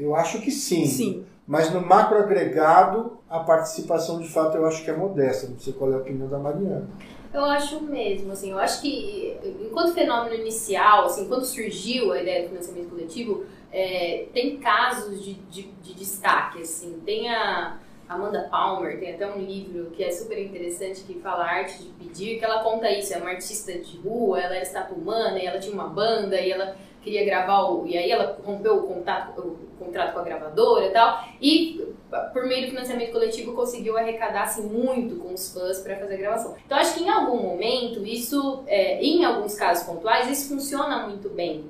Eu 0.00 0.14
acho 0.14 0.40
que 0.40 0.50
sim. 0.50 0.86
Sim. 0.86 1.24
Mas 1.46 1.72
no 1.72 1.80
macro 1.80 2.18
agregado, 2.18 3.18
a 3.28 3.40
participação 3.40 4.20
de 4.20 4.28
fato 4.28 4.56
eu 4.56 4.66
acho 4.66 4.84
que 4.84 4.90
é 4.90 4.96
modesta. 4.96 5.48
Não 5.48 5.58
sei 5.58 5.72
qual 5.72 5.92
é 5.92 5.94
a 5.94 5.98
opinião 5.98 6.28
da 6.28 6.38
Mariana. 6.38 6.88
Eu 7.32 7.44
acho 7.44 7.80
mesmo, 7.82 8.32
assim, 8.32 8.50
eu 8.50 8.58
acho 8.58 8.80
que 8.80 9.36
enquanto 9.60 9.94
fenômeno 9.94 10.34
inicial, 10.34 11.04
assim, 11.04 11.28
quando 11.28 11.44
surgiu 11.44 12.12
a 12.12 12.20
ideia 12.20 12.42
do 12.42 12.48
financiamento 12.48 12.90
coletivo, 12.90 13.44
é, 13.72 14.26
tem 14.34 14.58
casos 14.58 15.22
de, 15.22 15.34
de, 15.34 15.62
de, 15.80 15.94
destaque, 15.94 16.60
assim, 16.60 17.00
tem 17.06 17.32
a 17.32 17.78
Amanda 18.08 18.48
Palmer, 18.50 18.98
tem 18.98 19.14
até 19.14 19.32
um 19.32 19.38
livro 19.38 19.92
que 19.92 20.02
é 20.02 20.10
super 20.10 20.36
interessante 20.44 21.02
que 21.02 21.20
fala 21.20 21.44
arte 21.44 21.80
de 21.80 21.90
pedir, 21.90 22.38
que 22.40 22.44
ela 22.44 22.64
conta 22.64 22.90
isso, 22.90 23.14
é 23.14 23.18
uma 23.18 23.30
artista 23.30 23.72
de 23.72 23.96
rua, 23.98 24.40
ela 24.40 24.56
era 24.56 24.64
estátua 24.64 24.96
humana 24.96 25.38
e 25.38 25.46
ela 25.46 25.60
tinha 25.60 25.72
uma 25.72 25.86
banda 25.86 26.40
e 26.40 26.50
ela 26.50 26.76
queria 27.02 27.24
gravar 27.24 27.62
o. 27.62 27.86
E 27.86 27.96
aí 27.96 28.10
ela 28.10 28.38
rompeu 28.44 28.76
o, 28.76 28.82
contato, 28.86 29.40
o 29.40 29.84
contrato 29.84 30.12
com 30.12 30.18
a 30.18 30.22
gravadora 30.22 30.86
e 30.86 30.90
tal. 30.90 31.24
E 31.40 31.94
por 32.32 32.46
meio 32.46 32.66
do 32.66 32.70
financiamento 32.70 33.12
coletivo 33.12 33.52
conseguiu 33.52 33.96
arrecadar 33.96 34.42
assim, 34.42 34.62
muito 34.62 35.16
com 35.16 35.32
os 35.32 35.52
fãs 35.52 35.78
para 35.78 35.96
fazer 35.96 36.14
a 36.14 36.18
gravação. 36.18 36.56
Então 36.64 36.78
acho 36.78 36.94
que 36.94 37.04
em 37.04 37.10
algum 37.10 37.40
momento, 37.40 38.04
isso, 38.04 38.64
é, 38.66 39.00
em 39.02 39.24
alguns 39.24 39.54
casos 39.54 39.84
pontuais, 39.84 40.30
isso 40.30 40.48
funciona 40.48 41.06
muito 41.06 41.28
bem. 41.30 41.64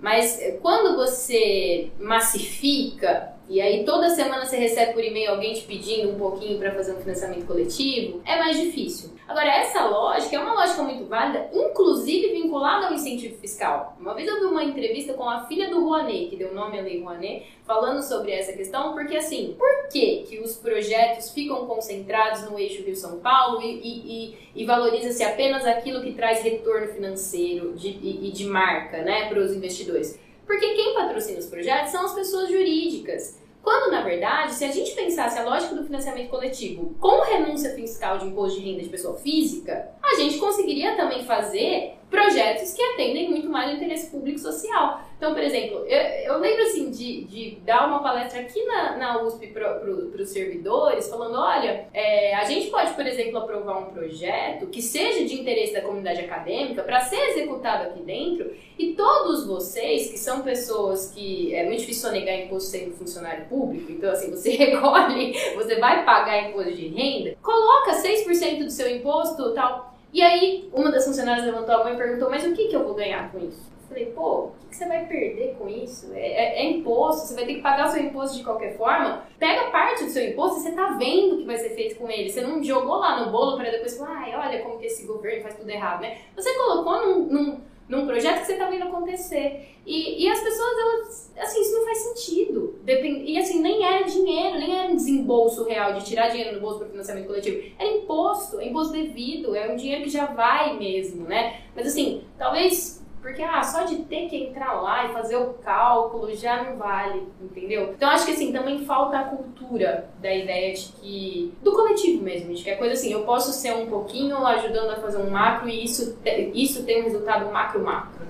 Mas 0.00 0.40
é, 0.40 0.52
quando 0.52 0.96
você 0.96 1.90
massifica 1.98 3.33
e 3.48 3.60
aí 3.60 3.84
toda 3.84 4.10
semana 4.10 4.44
você 4.44 4.56
recebe 4.56 4.92
por 4.92 5.04
e-mail 5.04 5.32
alguém 5.32 5.52
te 5.52 5.62
pedindo 5.62 6.10
um 6.10 6.18
pouquinho 6.18 6.58
para 6.58 6.72
fazer 6.72 6.92
um 6.92 7.00
financiamento 7.00 7.46
coletivo, 7.46 8.22
é 8.24 8.38
mais 8.38 8.58
difícil. 8.58 9.10
Agora, 9.26 9.48
essa 9.48 9.86
lógica 9.86 10.36
é 10.36 10.38
uma 10.38 10.52
lógica 10.52 10.82
muito 10.82 11.06
válida, 11.06 11.48
inclusive 11.52 12.32
vinculada 12.32 12.86
ao 12.86 12.94
incentivo 12.94 13.38
fiscal. 13.38 13.96
Uma 13.98 14.14
vez 14.14 14.28
eu 14.28 14.38
vi 14.38 14.44
uma 14.44 14.62
entrevista 14.62 15.14
com 15.14 15.28
a 15.28 15.46
filha 15.46 15.70
do 15.70 15.82
Rouanet, 15.82 16.28
que 16.28 16.36
deu 16.36 16.54
nome 16.54 16.78
à 16.78 16.82
Lei 16.82 17.00
Rouanet, 17.00 17.46
falando 17.66 18.02
sobre 18.02 18.32
essa 18.32 18.52
questão, 18.52 18.92
porque 18.92 19.16
assim, 19.16 19.54
por 19.58 19.88
que, 19.88 20.24
que 20.28 20.40
os 20.40 20.56
projetos 20.56 21.30
ficam 21.30 21.66
concentrados 21.66 22.42
no 22.50 22.58
eixo 22.58 22.82
Rio-São 22.82 23.18
Paulo 23.20 23.62
e, 23.62 23.66
e, 23.66 24.34
e, 24.54 24.62
e 24.62 24.64
valoriza-se 24.64 25.24
apenas 25.24 25.64
aquilo 25.64 26.02
que 26.02 26.12
traz 26.12 26.42
retorno 26.42 26.88
financeiro 26.88 27.72
de, 27.74 27.88
e, 27.88 28.28
e 28.28 28.30
de 28.30 28.44
marca 28.44 29.02
né, 29.02 29.28
para 29.28 29.40
os 29.40 29.52
investidores? 29.52 30.18
Porque 30.46 30.74
quem 30.74 30.94
patrocina 30.94 31.38
os 31.38 31.46
projetos 31.46 31.90
são 31.90 32.04
as 32.04 32.14
pessoas 32.14 32.48
jurídicas. 32.48 33.38
Quando, 33.62 33.90
na 33.90 34.02
verdade, 34.02 34.54
se 34.54 34.64
a 34.64 34.70
gente 34.70 34.94
pensasse 34.94 35.38
a 35.38 35.42
lógica 35.42 35.74
do 35.74 35.84
financiamento 35.84 36.28
coletivo 36.28 36.94
com 37.00 37.22
renúncia 37.22 37.74
fiscal 37.74 38.18
de 38.18 38.26
imposto 38.26 38.60
de 38.60 38.66
renda 38.66 38.82
de 38.82 38.90
pessoa 38.90 39.16
física, 39.16 39.88
a 40.02 40.16
gente 40.16 40.36
conseguiria 40.36 40.94
também 40.96 41.24
fazer 41.24 41.94
projetos 42.10 42.74
que 42.74 42.82
atendem 42.82 43.30
muito 43.30 43.48
mais 43.48 43.72
o 43.72 43.76
interesse 43.76 44.10
público 44.10 44.38
social. 44.38 45.00
Então, 45.16 45.32
por 45.32 45.42
exemplo, 45.42 45.84
eu, 45.86 46.34
eu 46.34 46.38
lembro 46.38 46.64
assim 46.64 46.90
de, 46.90 47.24
de 47.24 47.58
dar 47.64 47.86
uma 47.86 48.02
palestra 48.02 48.40
aqui 48.40 48.62
na, 48.64 48.96
na 48.96 49.22
USP 49.22 49.46
para 49.48 49.74
pro, 49.74 50.10
os 50.14 50.28
servidores, 50.28 51.08
falando: 51.08 51.38
olha, 51.38 51.86
é, 51.92 52.34
a 52.34 52.44
gente 52.44 52.70
pode, 52.70 52.92
por 52.94 53.06
exemplo, 53.06 53.38
aprovar 53.38 53.78
um 53.78 53.86
projeto 53.86 54.66
que 54.66 54.82
seja 54.82 55.24
de 55.24 55.40
interesse 55.40 55.72
da 55.72 55.82
comunidade 55.82 56.20
acadêmica 56.20 56.82
para 56.82 57.00
ser 57.00 57.20
executado 57.30 57.88
aqui 57.88 58.02
dentro 58.02 58.52
e 58.78 58.92
todos 58.92 59.46
vocês, 59.46 60.10
que 60.10 60.18
são 60.18 60.42
pessoas 60.42 61.10
que 61.12 61.54
é 61.54 61.64
muito 61.64 61.80
difícil 61.80 62.10
negar 62.10 62.36
imposto 62.36 62.70
sendo 62.70 62.94
funcionário 62.96 63.46
público, 63.46 63.92
então 63.92 64.10
assim, 64.10 64.30
você 64.30 64.50
recolhe, 64.56 65.32
você 65.54 65.76
vai 65.76 66.04
pagar 66.04 66.50
imposto 66.50 66.72
de 66.72 66.88
renda, 66.88 67.36
coloca 67.40 67.92
6% 67.92 68.64
do 68.64 68.70
seu 68.70 68.88
imposto 68.94 69.52
tal. 69.52 69.94
E 70.12 70.22
aí, 70.22 70.68
uma 70.72 70.92
das 70.92 71.04
funcionárias 71.04 71.44
levantou 71.44 71.74
a 71.74 71.84
mão 71.84 71.92
e 71.92 71.96
perguntou: 71.96 72.30
Mas 72.30 72.44
o 72.44 72.52
que, 72.52 72.68
que 72.68 72.76
eu 72.76 72.84
vou 72.84 72.94
ganhar 72.94 73.32
com 73.32 73.38
isso? 73.38 73.73
Falei, 73.88 74.06
pô, 74.06 74.46
o 74.46 74.68
que 74.68 74.76
você 74.76 74.86
vai 74.86 75.06
perder 75.06 75.54
com 75.58 75.68
isso? 75.68 76.12
É, 76.12 76.18
é, 76.18 76.62
é, 76.62 76.70
imposto, 76.70 77.26
você 77.26 77.34
vai 77.34 77.46
ter 77.46 77.54
que 77.54 77.62
pagar 77.62 77.88
o 77.88 77.92
seu 77.92 78.02
imposto 78.02 78.36
de 78.36 78.44
qualquer 78.44 78.76
forma. 78.76 79.24
Pega 79.38 79.70
parte 79.70 80.04
do 80.04 80.10
seu 80.10 80.30
imposto 80.30 80.58
e 80.58 80.62
você 80.62 80.72
tá 80.72 80.96
vendo 80.98 81.34
o 81.34 81.38
que 81.38 81.46
vai 81.46 81.56
ser 81.56 81.70
feito 81.70 81.96
com 81.96 82.10
ele. 82.10 82.30
Você 82.30 82.40
não 82.40 82.62
jogou 82.62 82.96
lá 82.96 83.24
no 83.24 83.30
bolo 83.30 83.56
para 83.56 83.70
depois 83.70 83.96
falar, 83.96 84.22
ai, 84.22 84.34
olha 84.34 84.62
como 84.62 84.78
que 84.78 84.86
esse 84.86 85.06
governo 85.06 85.42
faz 85.42 85.56
tudo 85.56 85.70
errado, 85.70 86.02
né? 86.02 86.18
Você 86.34 86.52
colocou 86.54 87.06
num, 87.06 87.26
num, 87.26 87.60
num 87.88 88.06
projeto 88.06 88.40
que 88.40 88.46
você 88.46 88.56
tá 88.56 88.68
vendo 88.68 88.84
acontecer. 88.84 89.68
E, 89.86 90.24
e 90.24 90.28
as 90.28 90.40
pessoas, 90.40 90.78
elas, 90.78 91.32
assim, 91.38 91.60
isso 91.60 91.72
não 91.74 91.84
faz 91.84 91.98
sentido. 91.98 92.78
Depend... 92.82 93.30
E 93.30 93.38
assim, 93.38 93.60
nem 93.60 93.84
era 93.84 94.04
dinheiro, 94.04 94.58
nem 94.58 94.78
era 94.78 94.88
um 94.90 94.96
desembolso 94.96 95.64
real 95.64 95.92
de 95.92 96.04
tirar 96.04 96.28
dinheiro 96.28 96.54
do 96.54 96.60
bolso 96.60 96.78
para 96.78 96.88
financiamento 96.88 97.26
coletivo. 97.26 97.62
Era 97.78 97.90
imposto, 97.90 98.58
é 98.60 98.66
imposto 98.66 98.92
devido, 98.92 99.54
é 99.54 99.70
um 99.70 99.76
dinheiro 99.76 100.02
que 100.02 100.10
já 100.10 100.26
vai 100.26 100.76
mesmo, 100.78 101.24
né? 101.24 101.60
Mas 101.76 101.86
assim, 101.86 102.22
talvez 102.38 103.03
porque, 103.24 103.42
ah, 103.42 103.62
só 103.62 103.84
de 103.84 104.04
ter 104.04 104.28
que 104.28 104.36
entrar 104.36 104.74
lá 104.82 105.06
e 105.06 105.12
fazer 105.14 105.36
o 105.36 105.54
cálculo 105.54 106.36
já 106.36 106.62
não 106.62 106.76
vale, 106.76 107.26
entendeu? 107.40 107.94
Então, 107.96 108.10
acho 108.10 108.26
que, 108.26 108.32
assim, 108.32 108.52
também 108.52 108.84
falta 108.84 109.18
a 109.18 109.24
cultura 109.24 110.10
da 110.20 110.32
ideia 110.32 110.74
de 110.74 110.92
que... 111.00 111.54
Do 111.62 111.72
coletivo 111.72 112.22
mesmo, 112.22 112.52
de 112.52 112.62
que 112.62 112.68
é 112.68 112.76
coisa 112.76 112.92
assim, 112.92 113.10
eu 113.10 113.24
posso 113.24 113.50
ser 113.50 113.74
um 113.74 113.86
pouquinho 113.86 114.36
ajudando 114.46 114.90
a 114.90 114.96
fazer 114.96 115.16
um 115.16 115.30
macro 115.30 115.70
e 115.70 115.82
isso, 115.82 116.18
isso 116.52 116.84
tem 116.84 117.00
um 117.00 117.04
resultado 117.04 117.50
macro-macro. 117.50 118.26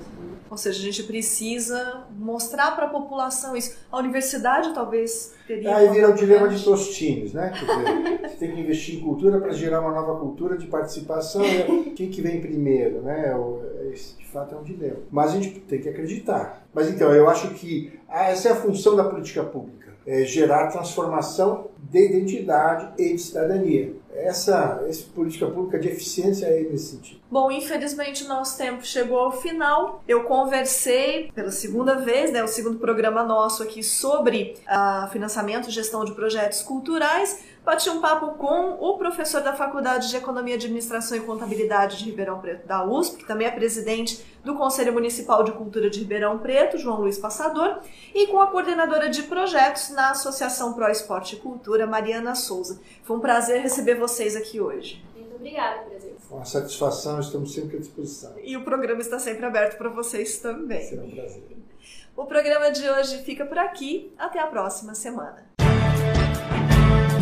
Ou 0.55 0.59
seja, 0.59 0.79
a 0.79 0.85
gente 0.85 1.03
precisa 1.03 2.05
mostrar 2.17 2.77
para 2.77 2.87
a 2.87 2.89
população 2.89 3.57
isso. 3.57 3.77
A 3.91 3.99
universidade 3.99 4.73
talvez 4.73 5.35
teria. 5.49 5.75
Aí 5.75 5.89
vira 5.89 6.11
o 6.11 6.15
dilema 6.15 6.47
de 6.47 6.63
Tostines, 6.63 7.33
né? 7.33 7.53
Dizer, 7.53 8.21
você 8.21 8.37
tem 8.37 8.53
que 8.53 8.61
investir 8.61 8.95
em 8.95 9.01
cultura 9.01 9.41
para 9.41 9.51
gerar 9.53 9.81
uma 9.81 9.91
nova 9.91 10.21
cultura 10.21 10.57
de 10.57 10.69
participação. 10.69 11.43
Quem 11.97 12.09
que 12.09 12.23
vem 12.23 12.41
primeiro, 12.41 13.03
né? 13.03 13.35
Esse, 13.93 14.17
de 14.17 14.27
fato 14.29 14.55
é 14.55 14.59
um 14.59 14.63
dilema. 14.63 14.99
Mas 15.11 15.33
a 15.33 15.35
gente 15.35 15.59
tem 15.59 15.81
que 15.81 15.89
acreditar. 15.89 16.65
Mas 16.73 16.89
então, 16.89 17.13
eu 17.13 17.29
acho 17.29 17.53
que 17.55 17.99
essa 18.09 18.51
é 18.51 18.53
a 18.53 18.57
função 18.57 18.95
da 18.95 19.03
política 19.03 19.43
pública: 19.43 19.93
é 20.07 20.25
gerar 20.25 20.69
transformação 20.69 21.67
de 21.91 21.99
identidade 21.99 22.93
e 22.97 23.13
de 23.13 23.19
cidadania 23.21 23.93
essa, 24.15 24.85
essa 24.89 25.05
política 25.15 25.47
pública 25.47 25.79
de 25.79 25.89
eficiência 25.89 26.47
aí 26.47 26.69
nesse 26.71 26.93
sentido. 26.93 27.21
Bom, 27.31 27.51
infelizmente 27.51 28.25
o 28.25 28.29
nosso 28.29 28.57
tempo 28.57 28.87
chegou 28.87 29.19
ao 29.19 29.33
final. 29.33 30.03
Eu 30.07 30.25
conversei 30.25 31.33
pela 31.35 31.51
segunda 31.51 31.97
vez, 31.97 32.31
né, 32.31 32.43
o 32.43 32.49
segundo 32.49 32.79
programa 32.79 33.25
nosso 33.25 33.63
aqui 33.63 33.83
sobre 33.83 34.57
uh, 34.69 35.11
financiamento 35.11 35.69
e 35.69 35.73
gestão 35.73 36.05
de 36.05 36.13
projetos 36.13 36.63
culturais. 36.63 37.41
Bati 37.65 37.89
um 37.89 37.99
papo 37.99 38.35
com 38.35 38.73
o 38.73 38.99
professor 38.99 39.41
da 39.41 39.55
Faculdade 39.55 40.11
de 40.11 40.17
Economia, 40.17 40.55
Administração 40.55 41.17
e 41.17 41.21
Contabilidade 41.21 41.97
de 41.97 42.05
Ribeirão 42.05 42.39
Preto 42.39 42.67
da 42.67 42.85
USP, 42.85 43.17
que 43.17 43.27
também 43.27 43.47
é 43.47 43.51
presidente 43.51 44.23
do 44.45 44.55
Conselho 44.55 44.93
Municipal 44.93 45.43
de 45.43 45.51
Cultura 45.53 45.89
de 45.89 45.99
Ribeirão 46.01 46.39
Preto, 46.39 46.77
João 46.77 47.01
Luiz 47.01 47.17
Passador, 47.17 47.79
e 48.15 48.27
com 48.27 48.39
a 48.39 48.49
coordenadora 48.49 49.09
de 49.09 49.23
projetos 49.23 49.89
na 49.89 50.11
Associação 50.11 50.75
Pro 50.75 50.91
Esporte 50.91 51.37
e 51.37 51.39
Cultura, 51.39 51.87
Mariana 51.87 52.35
Souza. 52.35 52.79
Foi 53.03 53.17
um 53.17 53.21
prazer 53.21 53.63
receber 53.63 53.95
vocês 53.95 54.37
aqui 54.37 54.61
hoje. 54.61 55.03
Muito 55.17 55.37
obrigada, 55.37 55.85
prazer. 55.85 56.17
Uma 56.31 56.45
satisfação, 56.45 57.19
estamos 57.19 57.55
sempre 57.55 57.79
à 57.79 57.81
disposição. 57.81 58.35
E 58.43 58.59
o 58.59 58.63
programa 58.63 59.01
está 59.01 59.19
sempre 59.19 59.47
aberto 59.47 59.79
para 59.79 59.89
vocês 59.89 60.37
também. 60.37 60.83
Será 60.83 61.03
um 61.03 61.11
prazer. 61.11 61.43
O 62.15 62.27
programa 62.27 62.71
de 62.71 62.87
hoje 62.91 63.23
fica 63.23 63.47
por 63.47 63.57
aqui. 63.57 64.13
Até 64.19 64.39
a 64.39 64.47
próxima 64.47 64.95
semana. 64.95 65.55